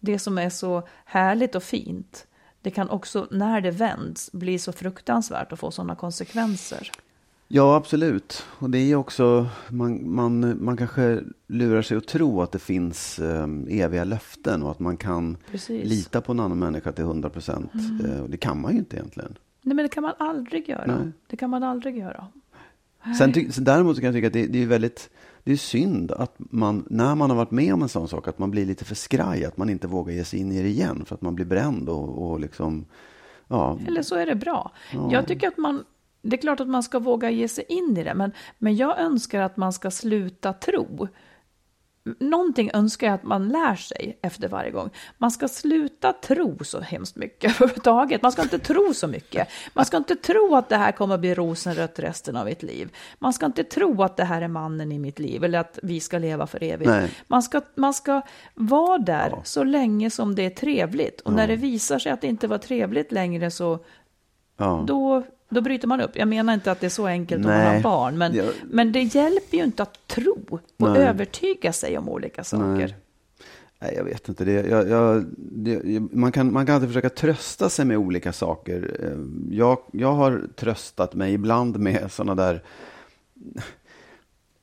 [0.00, 2.25] det som är så härligt och fint,
[2.66, 6.90] det kan också när det vänds bli så fruktansvärt och få sådana konsekvenser.
[7.48, 8.42] ja absolut.
[8.48, 12.58] Och det är ju också, man, man, man kanske lurar sig att tro att det
[12.58, 15.88] finns eh, eviga löften och att man kan Precis.
[15.88, 17.72] lita på en annan människa till 100 procent.
[18.04, 19.38] Eh, och det kan man ju inte egentligen.
[19.62, 20.86] Nej, men det kan man aldrig göra.
[20.86, 21.12] Nej.
[21.26, 22.26] Det kan man aldrig göra.
[23.18, 25.10] Sen ty, så däremot så kan jag tycka att det, det är väldigt
[25.46, 28.38] det är synd att man, när man har varit med om en sån sak, att
[28.38, 31.04] man blir lite för skraj, att man inte vågar ge sig in i det igen
[31.04, 32.86] för att man blir bränd och, och liksom,
[33.48, 34.72] ja, Eller så är det bra.
[34.92, 35.08] Ja.
[35.12, 35.84] Jag tycker att man,
[36.22, 38.98] det är klart att man ska våga ge sig in i det, men, men jag
[38.98, 41.08] önskar att man ska sluta tro.
[42.18, 44.90] Någonting önskar jag att man lär sig efter varje gång.
[45.18, 48.22] Man ska sluta tro så hemskt mycket överhuvudtaget.
[48.22, 49.48] Man ska inte tro så mycket.
[49.74, 52.90] Man ska inte tro att det här kommer att bli rosenrött resten av mitt liv.
[53.18, 56.00] Man ska inte tro att det här är mannen i mitt liv eller att vi
[56.00, 56.90] ska leva för evigt.
[56.90, 57.10] Nej.
[57.26, 58.22] Man ska, man ska
[58.54, 59.40] vara där Ja.
[59.44, 61.20] så länge som det är trevligt.
[61.20, 63.78] Och när det visar sig att det inte var trevligt längre så
[64.56, 64.84] ja.
[64.86, 66.10] då, då bryter man upp.
[66.14, 67.74] Jag menar inte att det är så enkelt om man Nej.
[67.76, 68.44] har barn, men, Ja.
[68.70, 71.02] men det hjälper ju inte att tro och Nej.
[71.02, 72.64] övertyga sig om olika saker.
[72.66, 72.96] Nej.
[73.78, 74.44] Nej, jag vet inte.
[74.44, 78.96] Det, jag, jag, det, man, kan, man kan alltid försöka trösta sig med olika saker.
[79.02, 82.62] Eh, Jag, jag har tröstat mig ibland med sådana där...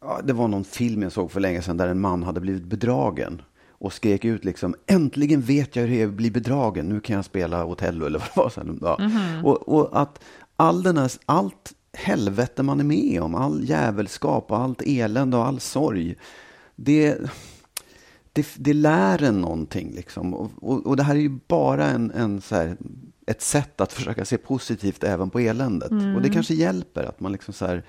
[0.02, 2.64] Ja, det var någon film jag såg för länge sedan där en man hade blivit
[2.64, 7.00] bedragen och skrek ut liksom äntligen vet jag hur det är att bli bedragen, nu
[7.00, 9.00] kan jag spela Otello eller vad det var.
[9.00, 9.44] Här, ja.
[9.50, 10.24] och, och att
[10.56, 15.46] all den här, allt helvete man är med om, all jävelskap och allt elände och
[15.48, 16.16] all sorg,
[16.76, 17.18] det,
[18.34, 19.92] det, det lär en någonting.
[19.96, 20.34] Liksom.
[20.34, 22.78] Och, och, och det här är ju bara en, en så här,
[23.28, 25.92] ett sätt att försöka se positivt även på eländet.
[25.92, 27.84] Och det kanske hjälper att man liksom så här,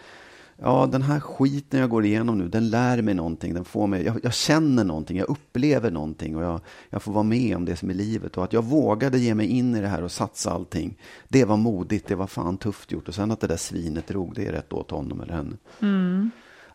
[0.58, 4.02] ja den här skiten jag går igenom nu, den lär mig någonting, den får mig,
[4.04, 7.76] jag, jag känner någonting, jag upplever någonting och jag, jag får vara med om det
[7.76, 8.36] som är livet.
[8.36, 11.56] Och att jag vågade ge mig in i det här och satsa allting, det var
[11.56, 13.08] modigt, det var fan tufft gjort.
[13.08, 15.56] Och sen att det där svinet drog, det är rätt åt honom eller henne.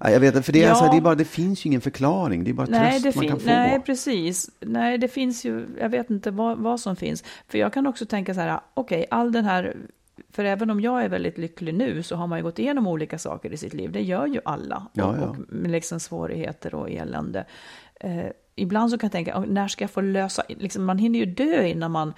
[0.01, 0.75] Nej, jag vet för det, är Ja.
[0.75, 3.15] så här, det, är bara, det finns ju ingen förklaring, det är bara Nej, tröst
[3.17, 3.45] man kan få.
[3.45, 4.49] nej, precis.
[4.59, 7.23] Nej, det finns ju, jag vet inte vad, vad som finns.
[7.47, 9.75] För jag kan också tänka så här, okej, all den här,
[10.31, 13.17] för även om jag är väldigt lycklig nu så har man ju gått igenom olika
[13.17, 13.91] saker i sitt liv.
[13.91, 14.87] Det gör ju alla.
[14.93, 15.21] Ja, och, ja.
[15.21, 17.45] och med liksom svårigheter och elände.
[17.99, 21.19] Eh, ibland så kan jag tänka, "Åh, när ska jag få lösa, liksom, man hinner
[21.19, 22.13] ju dö innan man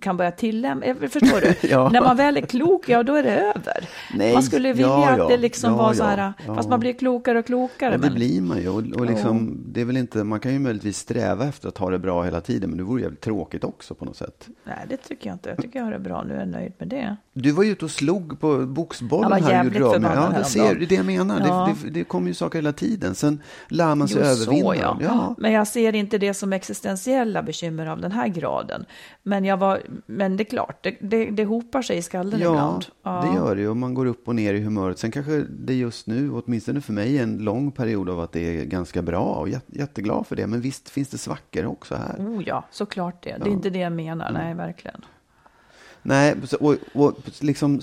[0.00, 1.54] kan börja tillämpa, eh, förstår du?
[1.68, 1.88] Ja.
[1.88, 3.88] När man väl är klok, ja då är det över.
[4.14, 5.22] Nej, man skulle vilja ja, ja.
[5.22, 6.54] att det liksom var så här, Ja.
[6.54, 7.90] fast man blir klokare och klokare.
[7.90, 8.68] Ja, det men- blir man ju.
[8.68, 11.90] Och, och liksom, det är väl inte, man kan ju möjligtvis sträva efter att ha
[11.90, 14.48] det bra hela tiden, men det vore jävligt tråkigt också på något sätt.
[14.64, 15.48] Nej, det tycker jag inte.
[15.48, 16.34] Jag tycker jag har det bra nu.
[16.34, 17.16] Jag är nöjd med det.
[17.32, 19.50] Du var ju ute och slog på boxbollen Jag här.
[19.52, 20.88] jävligt du förbannad Ja, det ser häromdagen.
[20.88, 21.40] det jag menar.
[21.66, 23.14] Det, det, det kommer ju saker hela tiden.
[23.14, 25.34] Sen lär man sig Jo, övervinna så ja.
[25.38, 28.84] Men jag ser inte det som existentiella bekymmer av den här graden.
[29.22, 32.50] Men, jag var, men det är klart, det, det, det hopar sig i skallen Ja,
[32.50, 32.84] ibland.
[33.02, 33.68] det gör det.
[33.68, 34.98] Och man går upp och ner i humöret.
[34.98, 38.40] Sen kanske det just nu, åtminstone för mig, är en lång period av att det
[38.60, 39.24] är ganska bra.
[39.24, 40.46] Och jät- jätteglad för det.
[40.46, 42.16] Men visst finns det svackor också här.
[42.18, 43.36] Oh ja, såklart det.
[43.44, 44.30] Det är inte det jag menar.
[44.30, 44.42] Mm.
[44.42, 45.00] Nej, verkligen.
[46.02, 47.80] Nej, och, och liksom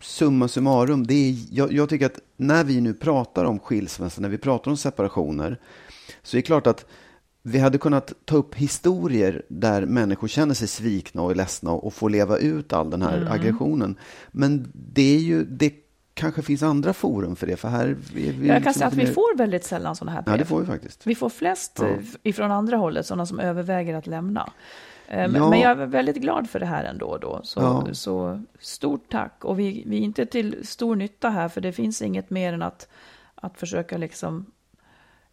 [0.00, 4.28] summa summarum, det är, jag, jag tycker att när vi nu pratar om skilsmässa, när
[4.28, 5.58] vi pratar om separationer,
[6.22, 6.86] så är det klart att
[7.48, 12.10] vi hade kunnat ta upp historier där människor känner sig svikna och ledsna och får
[12.10, 13.96] leva ut all den här aggressionen.
[14.28, 15.74] Men det är ju, det
[16.14, 17.86] kanske finns andra forum för det, för här...
[17.88, 20.34] är vi Jag kan liksom säga att vi får väldigt sällan sådana här brev.
[20.34, 21.06] Ja, det får vi faktiskt.
[21.06, 21.88] Vi får flest Ja.
[22.22, 24.52] ifrån andra hållet, sådana som överväger att lämna.
[25.08, 25.50] Eh, men- Ja.
[25.50, 27.18] Men jag är väldigt glad för det här ändå.
[27.18, 27.40] Då.
[27.44, 27.86] Så, Ja.
[27.92, 29.44] så stort tack.
[29.44, 32.62] Och vi, vi är inte till stor nytta här, för det finns inget mer än
[32.62, 32.88] att,
[33.34, 34.46] att försöka liksom...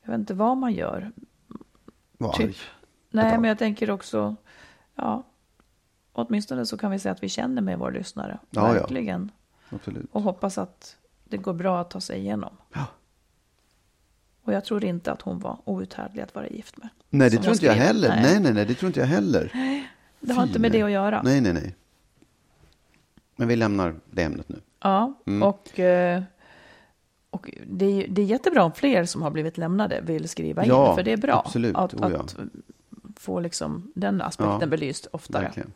[0.03, 1.11] Jag vet inte vad man gör.
[2.23, 2.45] Var Typ.
[2.47, 2.55] arg.
[3.09, 3.41] Nej, tag.
[3.41, 4.35] men jag tänker också...
[4.95, 5.23] Ja,
[6.13, 8.39] åtminstone så kan vi säga att vi känner med vår lyssnare.
[8.49, 8.73] Ja, ja.
[8.73, 9.31] Verkligen.
[9.69, 10.05] Absolut.
[10.11, 12.57] Och hoppas att det går bra att ta sig igenom.
[12.73, 12.85] Ja.
[14.43, 16.89] Och jag tror inte att hon var outhärdlig att vara gift med.
[17.09, 18.09] Nej, det tror inte jag heller.
[18.09, 18.21] Nej.
[18.23, 19.51] Nej, nej, nej, det tror inte jag heller.
[20.19, 20.79] Det har inte Fy, med nej.
[20.79, 21.21] det att göra.
[21.23, 21.75] Nej, nej, nej.
[23.35, 24.61] Men vi lämnar det ämnet nu.
[24.79, 25.43] Ja, Mm.
[25.43, 26.23] och, eh,
[27.33, 30.89] och det, är, det är jättebra om fler som har blivit lämnade vill skriva Ja,
[30.89, 31.75] in, för det är bra absolut.
[31.75, 32.19] att, Oh, ja.
[32.19, 32.35] att
[33.19, 35.43] få liksom den aspekten Ja, belyst oftare.
[35.43, 35.71] Verkligen.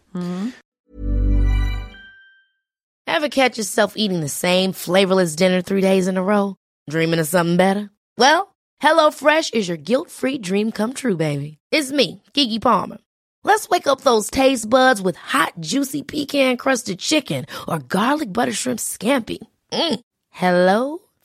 [3.07, 6.55] Ever catch yourself eating the same flavorless dinner three days in a row?
[6.91, 7.89] Dreaming of something better?
[8.17, 11.57] Well, HelloFresh is your guilt-free dream come true, baby.
[11.71, 12.97] It's me, Kiki Palmer.
[13.43, 18.79] Let's wake up those taste buds with hot, juicy pecan-crusted chicken or garlic butter shrimp
[18.79, 19.37] scampi.
[19.71, 19.99] Mm.
[20.31, 20.99] Hello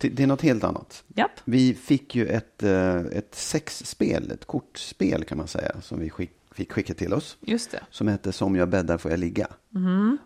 [0.00, 1.04] Det det är något helt annat.
[1.14, 1.30] Japp.
[1.44, 6.32] Vi fick ju ett, eh, ett sexspel, ett kortspel kan man säga, som vi skick,
[6.52, 7.36] fick skickat till oss.
[7.40, 7.80] Just det.
[7.90, 9.46] Som hette Som jag bäddar får jag ligga.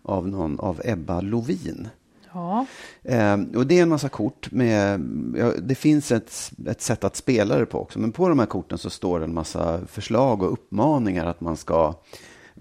[0.03, 1.87] Av, någon, av Ebba Lovin.
[2.33, 2.65] Ja,
[3.03, 4.99] Eh, och det är en massa kort med,
[5.37, 8.45] ja, det finns ett, ett sätt att spela det på också, men på de här
[8.45, 11.93] korten så står det en massa förslag och uppmaningar att man ska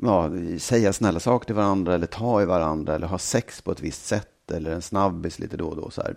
[0.03, 3.81] ja, säga snälla saker till varandra eller ta i varandra eller ha sex på ett
[3.81, 5.91] visst sätt eller en snabbis lite då och då.
[5.91, 6.17] Så här.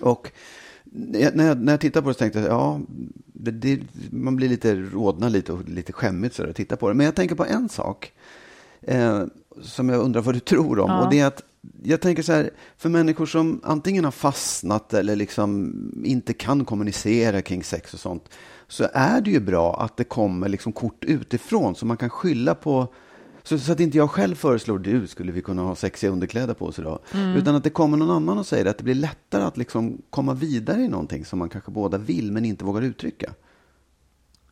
[0.00, 0.32] Och
[0.90, 2.80] när jag, när jag tittar på det så tänkte jag, ja,
[3.32, 3.80] det, det,
[4.10, 6.94] man blir lite rodna lite och lite skämmigt så där, att titta på det.
[6.94, 8.12] Men jag tänker på en sak
[8.82, 9.24] eh,
[9.62, 10.90] som jag undrar vad du tror om.
[10.90, 11.04] Ja.
[11.04, 11.42] Och det är att
[11.82, 15.72] jag tänker så här, för människor som antingen har fastnat eller liksom
[16.04, 18.28] inte kan kommunicera kring sex och sånt,
[18.68, 22.54] så är det ju bra att det kommer liksom kort utifrån så man kan skylla
[22.54, 22.88] på
[23.48, 26.66] så, så att inte jag själv föreslår du skulle vi kunna ha sexiga underkläder på
[26.66, 26.98] oss idag.
[27.14, 27.36] Mm.
[27.36, 30.02] Utan att det kommer någon annan och säger det, att det blir lättare att liksom
[30.10, 33.32] komma vidare i någonting som man kanske båda vill men inte vågar uttrycka.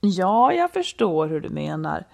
[0.01, 2.07] Ja, jag förstår hur du menar.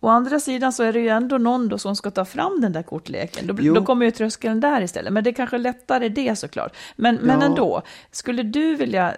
[0.00, 2.72] Å andra sidan så är det ju ändå någon då som ska ta fram den
[2.72, 3.46] där kortleken.
[3.46, 5.12] Då, då kommer ju tröskeln där istället.
[5.12, 6.76] Men det är kanske lättare det såklart.
[6.96, 7.46] Men, men Ja.
[7.46, 9.14] ändå, skulle du vilja,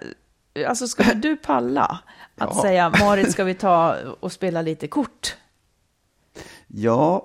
[0.67, 1.99] alltså skulle du palla
[2.37, 2.61] att Ja.
[2.61, 5.35] säga Marit ska vi ta och spela lite kort?
[6.67, 7.23] Ja,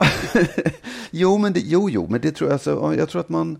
[1.11, 3.59] jo, men det, jo, jo, men det tror jag, alltså, jag tror att man,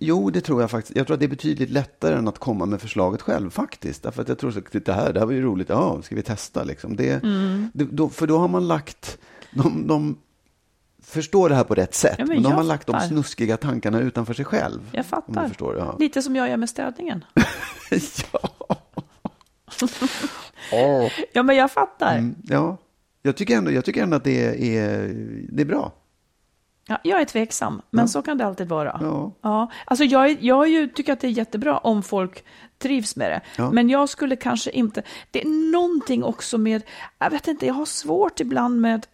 [0.00, 2.66] jo, det tror jag faktiskt, jag tror att det är betydligt lättare än att komma
[2.66, 4.02] med förslaget själv faktiskt.
[4.02, 6.22] Därför att jag tror att det här, det här var ju roligt, ja, ska vi
[6.22, 6.96] testa liksom.
[6.96, 7.70] Det, Mm.
[7.74, 9.18] det, då, för då har man lagt,
[9.52, 10.18] de, de
[11.02, 14.00] förstår det här på rätt sätt, Ja, men men då har lagt de snuskiga tankarna
[14.00, 14.80] utanför sig själv.
[14.92, 15.48] Jag fattar.
[15.48, 15.96] förstår, ja.
[15.98, 17.24] Lite som jag gör med städningen.
[18.32, 18.50] ja.
[20.72, 21.10] Åh.
[21.32, 22.18] Ja, men jag fattar.
[22.18, 22.76] Mm, ja.
[23.26, 25.14] Jag tycker, ändå, jag tycker ändå att det är,
[25.48, 25.92] det är bra.
[26.88, 28.98] Ja, jag är tveksam, men så kan det alltid vara.
[29.00, 29.32] Ja.
[29.42, 32.44] Ja, alltså jag, jag ju, tycker att det är jättebra om folk
[32.78, 33.40] trivs med det.
[33.56, 33.70] Ja.
[33.70, 35.02] Men jag skulle kanske inte...
[35.30, 36.82] Det är någonting också med...
[37.18, 39.06] Jag vet inte, jag har svårt ibland med...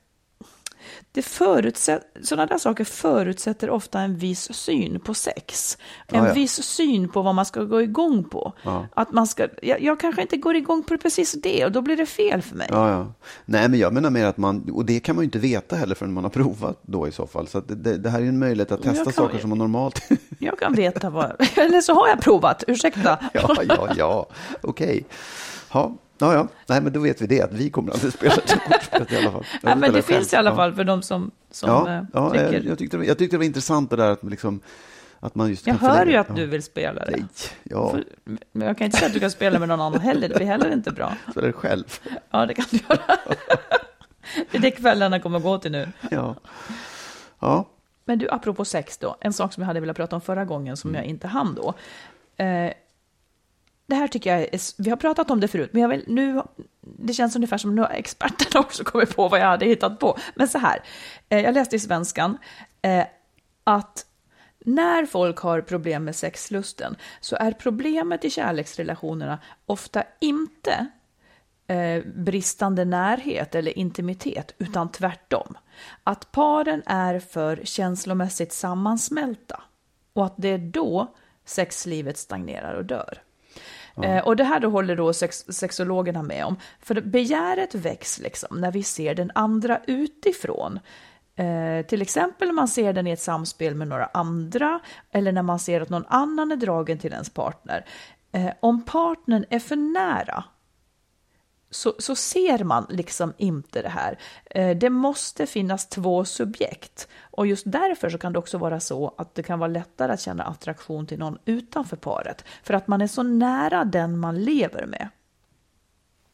[1.15, 5.79] Det förutsätt, sådana där saker förutsätter ofta en viss syn på sex.
[6.07, 6.35] En Ja, ja.
[6.35, 8.53] viss syn på vad man ska gå igång på.
[8.63, 8.87] Ja.
[8.95, 11.97] Att man ska, jag, jag kanske inte går igång på precis det och då blir
[11.97, 12.67] det fel för mig.
[12.71, 13.13] Ja, ja.
[13.45, 15.95] Nej, men jag menar mer att man, och det kan man ju inte veta heller
[15.95, 17.47] förrän man har provat då i så fall.
[17.49, 20.03] Så det, det här är en möjlighet att testa kan- saker som man normalt...
[20.39, 21.33] Jag kan veta vad...
[21.57, 23.19] Eller så har jag provat, ursäkta.
[23.35, 24.27] ja, ja, ja,
[24.61, 25.05] okej.
[25.75, 26.49] Ja, ja, ja.
[26.67, 29.45] Nej, men då vet vi det, att vi kommer aldrig spela kortspelet i alla fall.
[29.63, 30.57] Nej, men det finns i alla själv.
[30.57, 32.53] fall för de som, som Ja, eh, ja, ja tycker...
[32.53, 34.61] jag, jag, tyckte, jag tyckte det var intressant det där att, liksom,
[35.21, 36.35] att man just Jag hör förlägga- ju att ja.
[36.35, 37.11] du vill spela det.
[37.11, 37.25] Nej,
[37.63, 38.05] ja, För-
[38.53, 40.47] Men jag kan inte säga att du kan spela med någon annan heller, det blir
[40.47, 41.13] heller inte bra.
[41.31, 41.85] spelar det själv.
[42.31, 42.99] Ja, det kan du göra.
[44.51, 45.89] Det är det kvällarna kommer gå till nu.
[46.11, 46.35] Ja.
[47.41, 47.69] Ja,
[48.05, 50.77] Men du, apropå sex då, en sak som jag hade velat prata om förra gången
[50.77, 51.75] som jag inte hann då.
[52.45, 52.73] Eh,
[53.93, 56.43] det här tycker jag är, vi har pratat om det förut, men jag vill nu,
[56.81, 60.19] det känns ungefär som nu har experterna också kommit på vad jag hade hittat på.
[60.35, 60.83] Men så här,
[61.29, 62.39] eh, jag läste i Svenskan
[62.83, 63.07] eh,
[63.65, 64.07] att
[64.65, 70.87] när folk har problem med sexlusten så är problemet i kärleksrelationerna ofta inte
[71.67, 75.57] eh, bristande närhet eller intimitet, utan tvärtom.
[76.05, 79.63] Att paren är för känslomässigt sammansmälta
[80.13, 81.15] och att det är då
[81.45, 83.23] sexlivet stagnerar och dör.
[84.03, 86.57] Eh, och det här då håller då sex, sexologerna med om.
[86.81, 90.81] För begäret väcks liksom när vi ser den andra utifrån.
[91.37, 94.81] Eh, till exempel när man ser den i ett samspel med några andra
[95.11, 97.85] eller när man ser att någon annan är dragen till ens partner.
[98.33, 100.45] Eh, om partnern är för nära
[101.73, 104.19] så, så ser man liksom inte det här.
[104.51, 107.09] Eh, Det måste finnas två subjekt.
[107.21, 110.21] Och just därför så kan det också vara så att det kan vara lättare att
[110.21, 112.45] känna attraktion till någon utanför paret.
[112.63, 115.09] För att man är så nära den man lever med.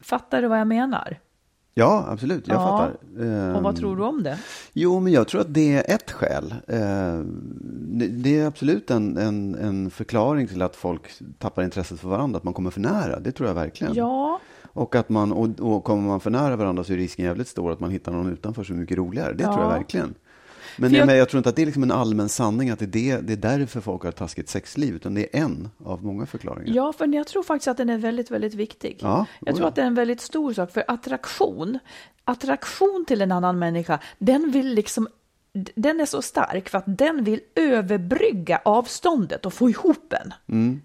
[0.01, 1.19] Fattar du vad jag menar?
[1.73, 2.67] ja absolut, jag Ja.
[2.67, 2.89] fattar.
[3.55, 4.39] Och vad Ehm, tror du om det?
[4.73, 6.55] Jo, men jag tror att det är ett skäl.
[6.67, 7.19] Eh,
[7.97, 11.01] det- Det är absolut en, en, en förklaring till att folk
[11.37, 13.19] tappar intresset för varandra, att man kommer för nära.
[13.19, 13.93] Det tror jag verkligen.
[13.93, 14.39] Ja,
[14.73, 17.71] Och, att man, och, och kommer man för nära varandra så är risken jävligt stor
[17.71, 19.33] att man hittar någon utanför som är mycket roligare.
[19.33, 19.53] Det Ja.
[19.53, 20.13] tror jag verkligen.
[20.77, 22.79] Men jag, jag- men jag tror inte att det är liksom en allmän sanning att
[22.79, 25.69] det är, det, det är därför folk har ett taskigt sexliv, utan det är en
[25.85, 26.73] av många förklaringar.
[26.75, 28.97] ja, för jag tror faktiskt att den är väldigt, väldigt viktig.
[29.01, 29.69] Ja, Jag oh tror ja.
[29.69, 31.79] att det är en väldigt stor sak, för attraktion,
[32.23, 35.07] attraktion till en annan människa, den vill liksom
[35.75, 40.33] den är så stark för att den vill överbrygga avståndet och få ihop en.
[40.55, 40.81] Mm.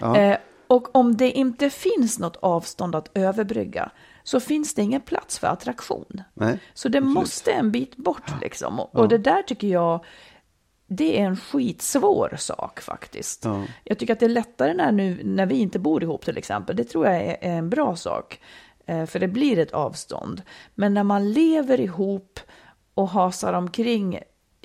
[0.00, 0.16] Ja.
[0.16, 0.36] Eh,
[0.68, 3.90] och om det inte finns något avstånd att överbrygga
[4.22, 6.22] så finns det ingen plats för attraktion.
[6.34, 7.14] Nej, Så det absolut.
[7.14, 8.80] måste en bit bort liksom.
[8.80, 10.04] Och, och det där tycker jag,
[10.86, 13.44] det är en skitsvår sak faktiskt.
[13.44, 13.64] Ja.
[13.84, 16.76] Jag tycker att det är lättare när, nu, när vi inte bor ihop till exempel.
[16.76, 18.40] Det tror jag är, är en bra sak.
[18.86, 20.42] Eh, för det blir ett avstånd.
[20.74, 22.40] Men när man lever ihop
[22.94, 24.20] och hasar omkring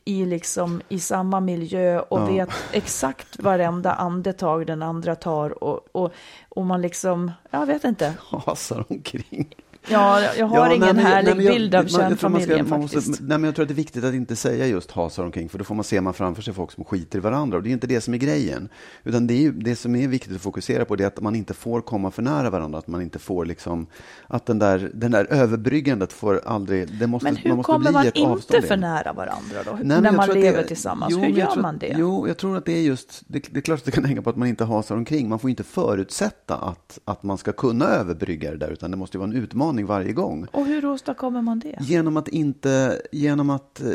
[0.06, 2.26] i, liksom, i samma miljö och Ja.
[2.26, 6.14] vet exakt varenda andetag den andra tar och, och,
[6.49, 8.14] och man liksom, jag vet inte.
[8.45, 9.56] Hasar omkring.
[9.89, 12.69] Ja, jag har Ja, ingen nej, härlig nej, men jag- bild av man- man kärnfamiljen
[12.69, 13.19] man måste- faktiskt.
[13.21, 15.57] nej, men jag tror att det är viktigt att inte säga just hasar omkring, för
[15.57, 17.57] då får man se man framför sig folk som skiter i varandra.
[17.57, 18.69] Och det är inte det som är grejen.
[19.03, 21.36] Utan det, är ju, det som är viktigt att fokusera på det är att man
[21.36, 22.79] inte får komma för nära varandra.
[22.79, 23.88] Att man inte får liksom,
[24.27, 27.91] att den där, den där överbryggandet får aldrig, det måste, Men man hur måste kommer
[27.91, 29.77] man inte för nära varandra då?
[29.84, 31.11] Nej, när man lever det- tillsammans?
[31.13, 31.95] Jo, hur gör tror man det?
[31.97, 34.21] Jo, jag tror att det är just, det, det är klart att det kan hänga
[34.21, 35.29] på att man inte hasar omkring.
[35.29, 39.17] Man får inte förutsätta att, att man ska kunna överbrygga det där, utan det måste
[39.17, 40.47] ju vara en utmaning varje gång.
[40.51, 41.76] Och hur åstadkommer man det?
[41.80, 43.88] Genom att inte, genom att eh,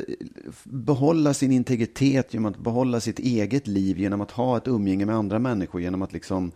[0.64, 5.14] behålla sin integritet, genom att behålla sitt eget liv, genom att ha ett umgänge med
[5.14, 6.52] andra människor, genom att liksom,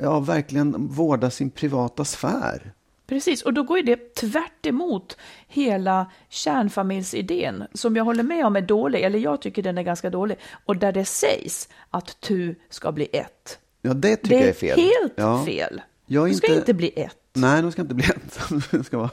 [0.00, 2.72] ja, verkligen vårda sin privata sfär.
[3.06, 5.16] Precis, och då går ju det tvärt emot
[5.48, 10.10] hela kärnfamiljsidén som jag håller med om är dålig, eller jag tycker den är ganska
[10.10, 13.58] dålig, och där det sägs att tu ska bli ett.
[13.82, 14.78] Ja, det tycker det jag är fel.
[14.80, 15.44] helt ja.
[15.44, 15.80] fel.
[16.06, 17.16] Jag är Det ska inte- inte bli ett.
[17.32, 18.40] Nej, de ska inte bli ett.
[18.70, 19.10] Det ska vara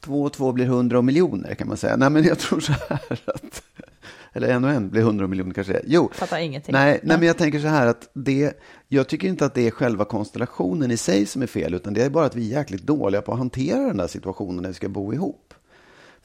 [0.00, 1.96] två och två blir hundra miljoner kan man säga.
[1.96, 3.62] Nej, men jag tror så här att,
[4.32, 5.80] eller en och en blir hundra miljoner kanske.
[5.86, 6.72] Jo, Fattar ingenting.
[6.72, 9.70] Nej, nej, men jag tänker så här att det, jag tycker inte att det är
[9.70, 12.82] själva konstellationen i sig som är fel, utan det är bara att vi är jäkligt
[12.82, 15.54] dåliga på att hantera den där situationen när vi ska bo ihop.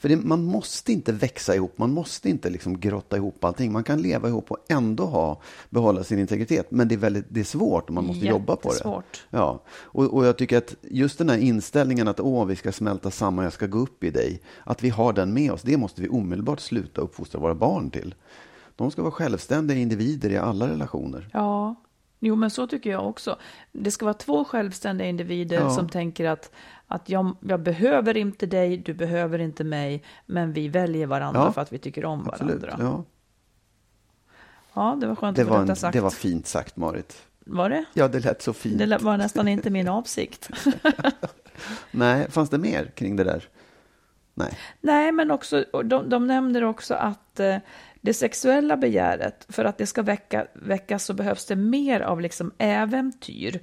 [0.04, 3.72] För det, man måste inte växa ihop, man måste inte liksom grotta ihop allting.
[3.72, 5.40] Man kan leva ihop och ändå ha,
[5.70, 6.70] behålla sin integritet.
[6.70, 9.02] Men det är, väldigt, det är svårt och man måste jobba på det.
[9.30, 13.10] Ja, och, och jag tycker att just den här inställningen att åh, vi ska smälta
[13.10, 14.40] samman, jag ska gå upp i dig.
[14.64, 18.14] Att vi har den med oss, det måste vi omedelbart sluta uppfostra våra barn till.
[18.76, 21.28] De ska vara självständiga individer i alla relationer.
[21.32, 21.74] Ja,
[22.20, 23.36] jo men så tycker jag också.
[23.72, 25.70] Det ska vara två självständiga individer Ja.
[25.70, 26.50] som tänker att,
[26.88, 31.52] att jag, jag behöver inte dig, du behöver inte mig, men vi väljer varandra Ja,
[31.52, 32.62] för att vi tycker om Absolut.
[32.62, 32.84] varandra.
[32.86, 33.04] Ja.
[34.74, 35.92] Ja, det var skönt Det, att få detta sagt.
[35.92, 37.22] det var fint sagt, Marit.
[37.46, 37.84] Var det?
[37.92, 38.78] Ja, det lät så fint.
[38.78, 40.50] Det var nästan inte min avsikt.
[41.90, 43.48] Nej, fanns det mer kring det där?
[44.34, 44.58] Nej.
[44.80, 47.56] Nej, men också, de, de nämner också att eh,
[48.00, 52.52] det sexuella begäret, för att det ska väcka, väckas så behövs det mer av liksom
[52.58, 53.60] äventyr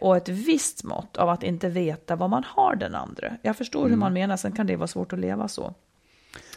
[0.00, 3.32] och ett visst mått av att inte veta vad man har den andra.
[3.42, 5.74] Jag förstår hur man menar, sen kan det vara svårt att leva så.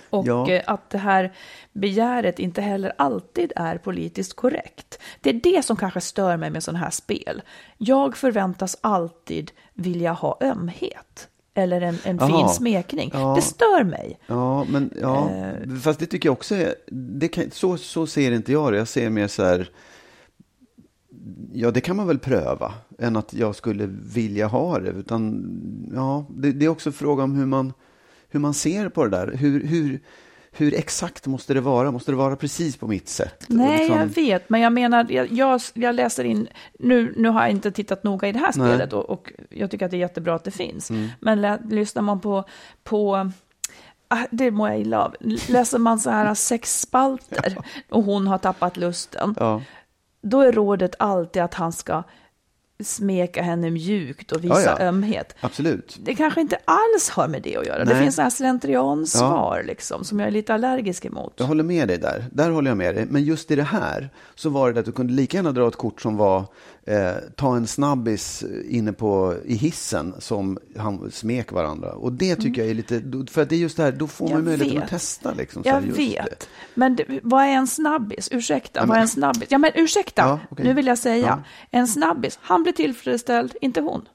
[0.09, 0.49] Och Ja.
[0.49, 1.33] eh, att det här
[1.73, 4.99] begäret inte heller alltid är politiskt korrekt.
[5.21, 7.41] Det är det som kanske stör mig med sådana här spel.
[7.77, 11.27] Jag förväntas alltid vilja ha ömhet.
[11.53, 13.11] Eller en, en fin smekning.
[13.13, 13.33] Ja.
[13.35, 14.19] Det stör mig.
[14.27, 15.29] Ja, men ja,
[15.83, 18.77] fast det tycker jag också är, det kan, så, så ser inte jag det.
[18.77, 19.69] Jag ser mer så här,
[21.53, 24.89] ja det kan man väl pröva, än att jag skulle vilja ha det.
[24.89, 25.45] Utan,
[25.93, 27.73] ja, det, det är också fråga om hur man,
[28.29, 29.31] hur man ser på det där.
[29.35, 29.99] Hur, hur,
[30.51, 31.91] hur exakt måste det vara?
[31.91, 33.45] Måste det vara precis på mitt sätt?
[33.47, 36.47] Nej, liksom- jag vet, men jag menar, jag, jag, jag läser in,
[36.79, 38.67] nu, nu har jag inte tittat noga i det här Nej.
[38.67, 40.89] spelet och, och jag tycker att det är jättebra att det finns.
[40.89, 41.07] Mm.
[41.19, 42.43] Men lä, lyssnar man på,
[42.83, 43.31] på
[44.07, 45.15] ah, det mår jag illa av,
[45.47, 47.57] läser man så här sexspalter
[47.89, 49.61] och hon har tappat lusten, Ja,
[50.29, 52.03] då är rådet alltid att han ska
[52.83, 54.85] smeka henne mjukt och visa Ja, ja.
[54.85, 55.35] ömhet.
[55.39, 55.97] absolut.
[56.03, 57.85] Det kanske inte alls har med det att göra.
[57.85, 58.03] Det Nej.
[58.03, 61.33] finns sådana här slentriansvar liksom, som jag är lite allergisk emot.
[61.37, 62.25] Jag håller med dig där.
[62.31, 63.05] Där håller jag med dig.
[63.09, 65.75] Men just i det här så var det att du kunde lika gärna dra ett
[65.75, 66.43] kort som var
[66.87, 71.91] eh, ta en snabbis inne på, i hissen som han smek varandra.
[71.91, 74.33] Och det tycker jag är lite, för det är just det här, då får man
[74.33, 74.45] Mm.
[74.45, 75.33] Möjligheten att testa.
[75.33, 76.25] Liksom, Jag vet.
[76.25, 76.47] Det.
[76.73, 78.29] Men det, vad är en snabbis?
[78.31, 79.47] Ursäkta, men- vad är en snabbis?
[79.51, 80.65] Ja, men ursäkta, Ja, okej.
[80.65, 81.27] nu vill jag säga.
[81.27, 81.43] Ja.
[81.79, 84.05] En snabbis, han blir tillfredsställd, inte hon.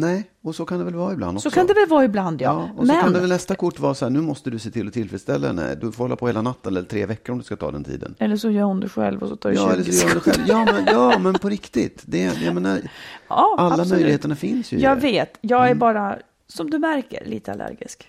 [0.00, 1.50] Nej, och så kan det väl vara ibland också.
[1.50, 2.46] Så kan det väl vara ibland, ja.
[2.74, 4.58] Ja, och så kan det men, väl nästa kort vara så här, nu måste du
[4.58, 5.74] se till att tillfredsställa henne.
[5.74, 8.14] Du får hålla på hela natten eller tre veckor om du ska ta den tiden.
[8.18, 10.08] eller så gör hon det själv och så tar det Ja, 20 eller så gör
[10.08, 10.44] du det själv.
[10.48, 12.02] Ja, men, ja, men på riktigt.
[12.06, 12.80] Det, jag menar,
[13.28, 13.90] Ja, alla absolut.
[13.92, 14.78] möjligheterna finns ju.
[14.78, 15.00] Jag det.
[15.00, 18.08] vet, jag är bara, som du märker, lite allergisk.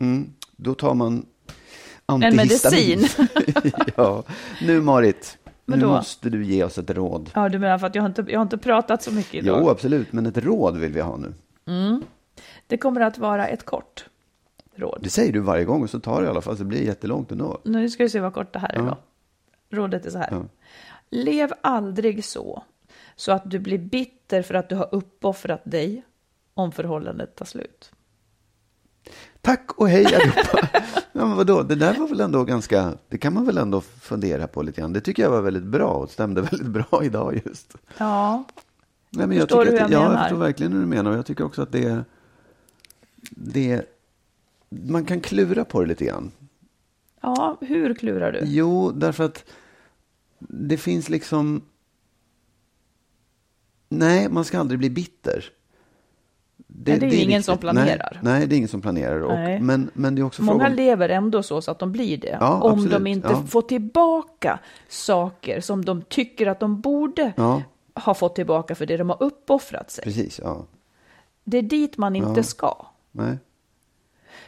[0.00, 1.12] Mm, då tar man
[2.06, 2.98] En antihistamin.
[3.00, 3.72] medicin.
[3.96, 4.22] ja.
[4.62, 5.38] Nu Marit,
[5.76, 5.96] nu Vadå?
[5.96, 7.30] måste du ge oss ett råd.
[7.34, 9.60] Ja, du menar för att jag har inte, jag har inte pratat så mycket idag.
[9.62, 11.34] Jo, absolut, men ett råd vill vi ha nu.
[12.66, 14.06] Det kommer att vara ett kort
[14.74, 14.98] råd.
[15.02, 16.82] Det säger du varje gång och så tar det i alla fall, så det blir
[16.84, 17.60] jättelångt ändå.
[17.64, 18.82] Nu ska vi se vad kort det här är Ja.
[19.70, 19.76] då.
[19.76, 20.28] Rådet är så här.
[20.30, 20.42] Ja.
[21.10, 22.62] Lev aldrig så,
[23.16, 26.02] så att du blir bitter för att du har uppoffrat dig
[26.54, 27.92] om förhållandet tar slut.
[29.42, 30.68] Tack och hej allihopa.
[31.12, 34.46] ja, men vadå, det där var väl ändå ganska, det kan man väl ändå fundera
[34.46, 34.92] på lite grann.
[34.92, 37.76] Det tycker jag var väldigt bra och stämde väldigt bra idag just.
[37.98, 38.44] Ja,
[39.10, 40.20] Nej, men jag Förstår tycker du att, hur jag ja, menar?
[40.20, 42.04] jag förstår verkligen hur du menar och jag tycker också att det,
[43.30, 43.82] det
[44.68, 46.30] man kan klura på det lite grann.
[47.20, 48.40] ja hur klurar du?
[48.44, 49.44] Jo, därför att
[50.38, 51.62] det finns liksom...
[53.88, 55.44] Nej, man ska aldrig bli bitter.
[56.74, 57.44] Det, det är ju ingen viktigt.
[57.44, 58.20] som planerar.
[58.22, 59.20] Nej, nej, det är ingen som planerar.
[59.20, 60.76] Och, men, men det är också Många frågan...
[60.76, 62.36] lever ändå så, så att de blir det.
[62.40, 62.92] Ja, om absolut.
[62.92, 63.42] de inte Ja.
[63.48, 64.58] får tillbaka
[64.88, 67.62] saker som de tycker att de borde Ja,
[67.94, 70.04] ha fått tillbaka för det de har uppoffrat sig.
[70.04, 70.40] precis.
[70.42, 70.66] Ja.
[71.44, 72.42] Det är dit man inte Ja.
[72.42, 72.86] ska.
[73.12, 73.38] Nej.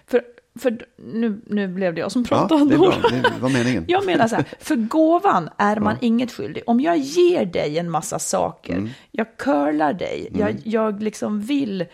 [0.06, 0.22] För,
[0.58, 2.64] för nu, nu blev det jag som Ja, pratade.
[2.68, 2.88] det är bra.
[2.88, 3.08] Nora.
[3.10, 3.84] Det var meningen.
[3.88, 6.62] Jag menar så här, för gåvan är man inget skyldig.
[6.66, 8.88] Om jag ger dig en massa saker, Mm.
[9.10, 11.84] jag curlar dig, jag, jag liksom vill,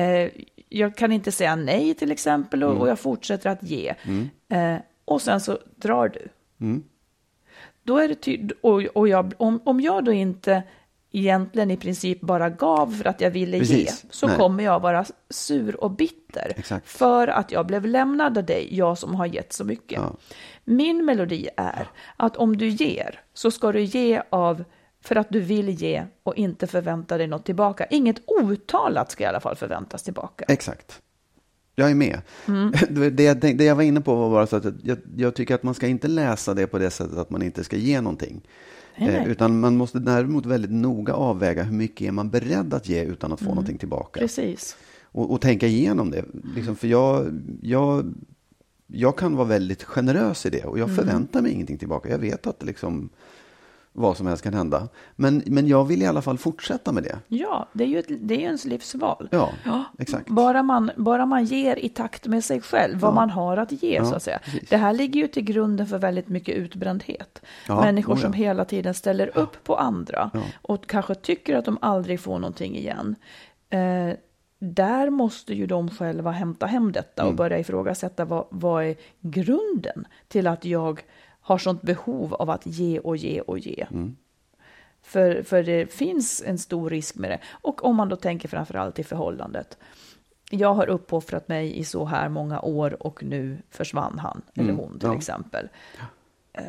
[0.00, 0.30] eh,
[0.68, 2.74] jag kan inte säga nej till exempel Mm.
[2.76, 3.94] och, och jag fortsätter att ge.
[4.48, 6.28] Eh, och sen så drar du.
[6.60, 6.82] Mm.
[7.82, 10.62] Då är det ty- och, och jag, om, om jag då inte
[11.12, 13.78] egentligen i princip bara gav för att jag ville Precis.
[14.04, 14.36] ge, så Nej.
[14.36, 16.52] kommer jag vara sur och bitter.
[16.56, 16.88] Exakt.
[16.88, 19.98] För att jag blev lämnad av dig, jag som har gett så mycket.
[19.98, 20.16] Ja.
[20.64, 24.64] Min melodi är att om du ger så ska du ge av
[25.06, 27.86] för att du vill ge och inte förvänta dig något tillbaka.
[27.90, 30.44] Inget outtalat ska i alla fall förväntas tillbaka.
[30.48, 31.00] Exakt.
[31.74, 32.20] Jag är med.
[32.48, 32.72] Mm.
[32.90, 35.62] Det, jag det jag var inne på var bara så att jag, jag tycker att
[35.62, 38.40] man ska inte läsa det på det sättet att man inte ska ge någonting.
[38.98, 39.16] Nej, nej.
[39.16, 43.04] Eh, utan man måste däremot väldigt noga avväga hur mycket är man beredd att ge
[43.04, 44.20] utan att få någonting tillbaka.
[44.20, 44.28] Mm.
[44.28, 44.76] Precis.
[45.02, 46.24] Och, och tänka igenom det.
[46.54, 48.14] Liksom, för jag, jag,
[48.86, 50.96] jag kan vara väldigt generös i det och jag Mm.
[50.96, 52.08] förväntar mig ingenting tillbaka.
[52.08, 53.08] Jag vet att liksom,
[53.96, 54.88] vad som helst kan hända.
[55.16, 57.18] Men, men jag vill i alla fall fortsätta med det.
[57.28, 59.28] Ja, det är ju, ett, det är ens livsval.
[59.30, 59.50] Ja,
[59.98, 60.28] exakt.
[60.28, 63.14] Bara man, bara man ger i takt med sig själv, vad Ja.
[63.14, 64.38] man har att ge Ja, så att säga.
[64.44, 64.68] precis.
[64.68, 67.42] Det här ligger ju till grunden för väldigt mycket utbrändhet.
[67.68, 68.22] Ja, Människor oh ja.
[68.22, 70.40] som hela tiden ställer upp på andra Ja.
[70.62, 73.16] och kanske tycker att de aldrig får någonting igen.
[73.70, 74.16] Eh,
[74.58, 77.30] där måste ju de själva hämta hem detta Mm.
[77.32, 81.00] och börja ifrågasätta vad, vad är grunden till att jag
[81.46, 83.86] har sånt behov av att ge och ge och ge.
[83.90, 84.16] Mm.
[85.02, 87.38] För, för det finns en stor risk med det.
[87.50, 89.78] Och om man då tänker framförallt i förhållandet.
[90.50, 94.76] Jag har uppoffrat mig i så här många år och nu försvann han eller Mm,
[94.80, 95.16] hon till ja.
[95.16, 95.68] exempel.
[96.52, 96.62] Eh,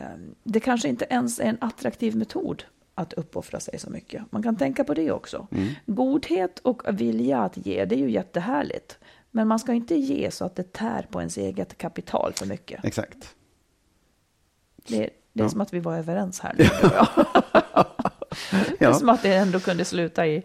[0.43, 2.63] Det kanske inte ens är en attraktiv metod
[2.95, 4.23] att uppoffra sig så mycket.
[4.31, 5.47] Man kan tänka på det också.
[5.51, 5.67] Mm.
[5.85, 8.99] Godhet och vilja att ge, det är ju jättehärligt.
[9.31, 12.85] Men man ska inte ge så att det tär på ens eget kapital för mycket.
[12.85, 13.35] Exakt.
[14.87, 14.97] Det,
[15.33, 15.49] det är Ja.
[15.49, 16.63] som att vi var överens här nu.
[18.79, 18.93] Det är Ja.
[18.93, 20.43] som att det ändå kunde sluta i,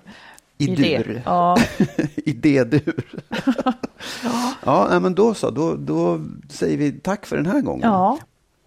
[0.58, 0.98] I det.
[0.98, 1.22] dur.
[1.24, 1.56] Ja,
[2.16, 3.04] Idédur.
[4.64, 5.50] ja, nej, men då så.
[5.50, 7.82] Då, då säger vi tack för den här gången.
[7.90, 8.18] ja,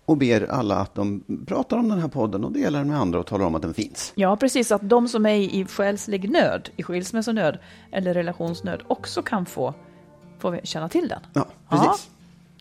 [0.06, 3.20] Och ber alla att de pratar om den här podden och delar den med andra
[3.20, 4.12] och talar om att den finns.
[4.16, 4.72] ja, precis.
[4.72, 7.58] Att de som är i själslig nöd, i skilsmässonöd
[7.92, 9.74] eller relationsnöd också kan få,
[10.40, 11.20] få känna till den.
[11.34, 12.10] Ja, precis.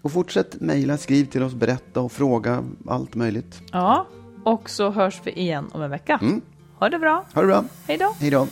[0.05, 3.63] Och fortsätt mejla, skriv till oss, berätta och fråga allt möjligt.
[3.73, 4.07] Ja,
[4.45, 6.19] och så hörs vi igen om en vecka.
[6.23, 6.41] Mm.
[6.79, 7.25] Ha det bra.
[7.35, 7.65] Ha det bra.
[7.87, 8.15] Hej då.
[8.19, 8.47] Hej då.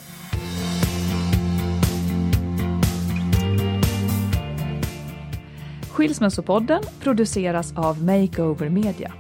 [5.91, 9.13] Skilsmässopodden produceras av Makeover Media.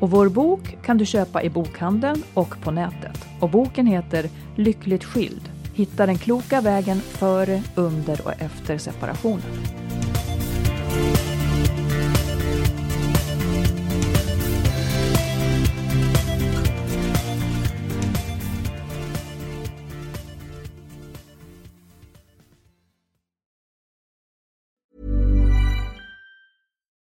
[0.00, 3.24] Och vår bok kan du köpa i bokhandeln och på nätet.
[3.40, 5.50] Och boken heter Lyckligt skild.
[5.74, 9.42] Hitta den kloka vägen före, under och efter separationen.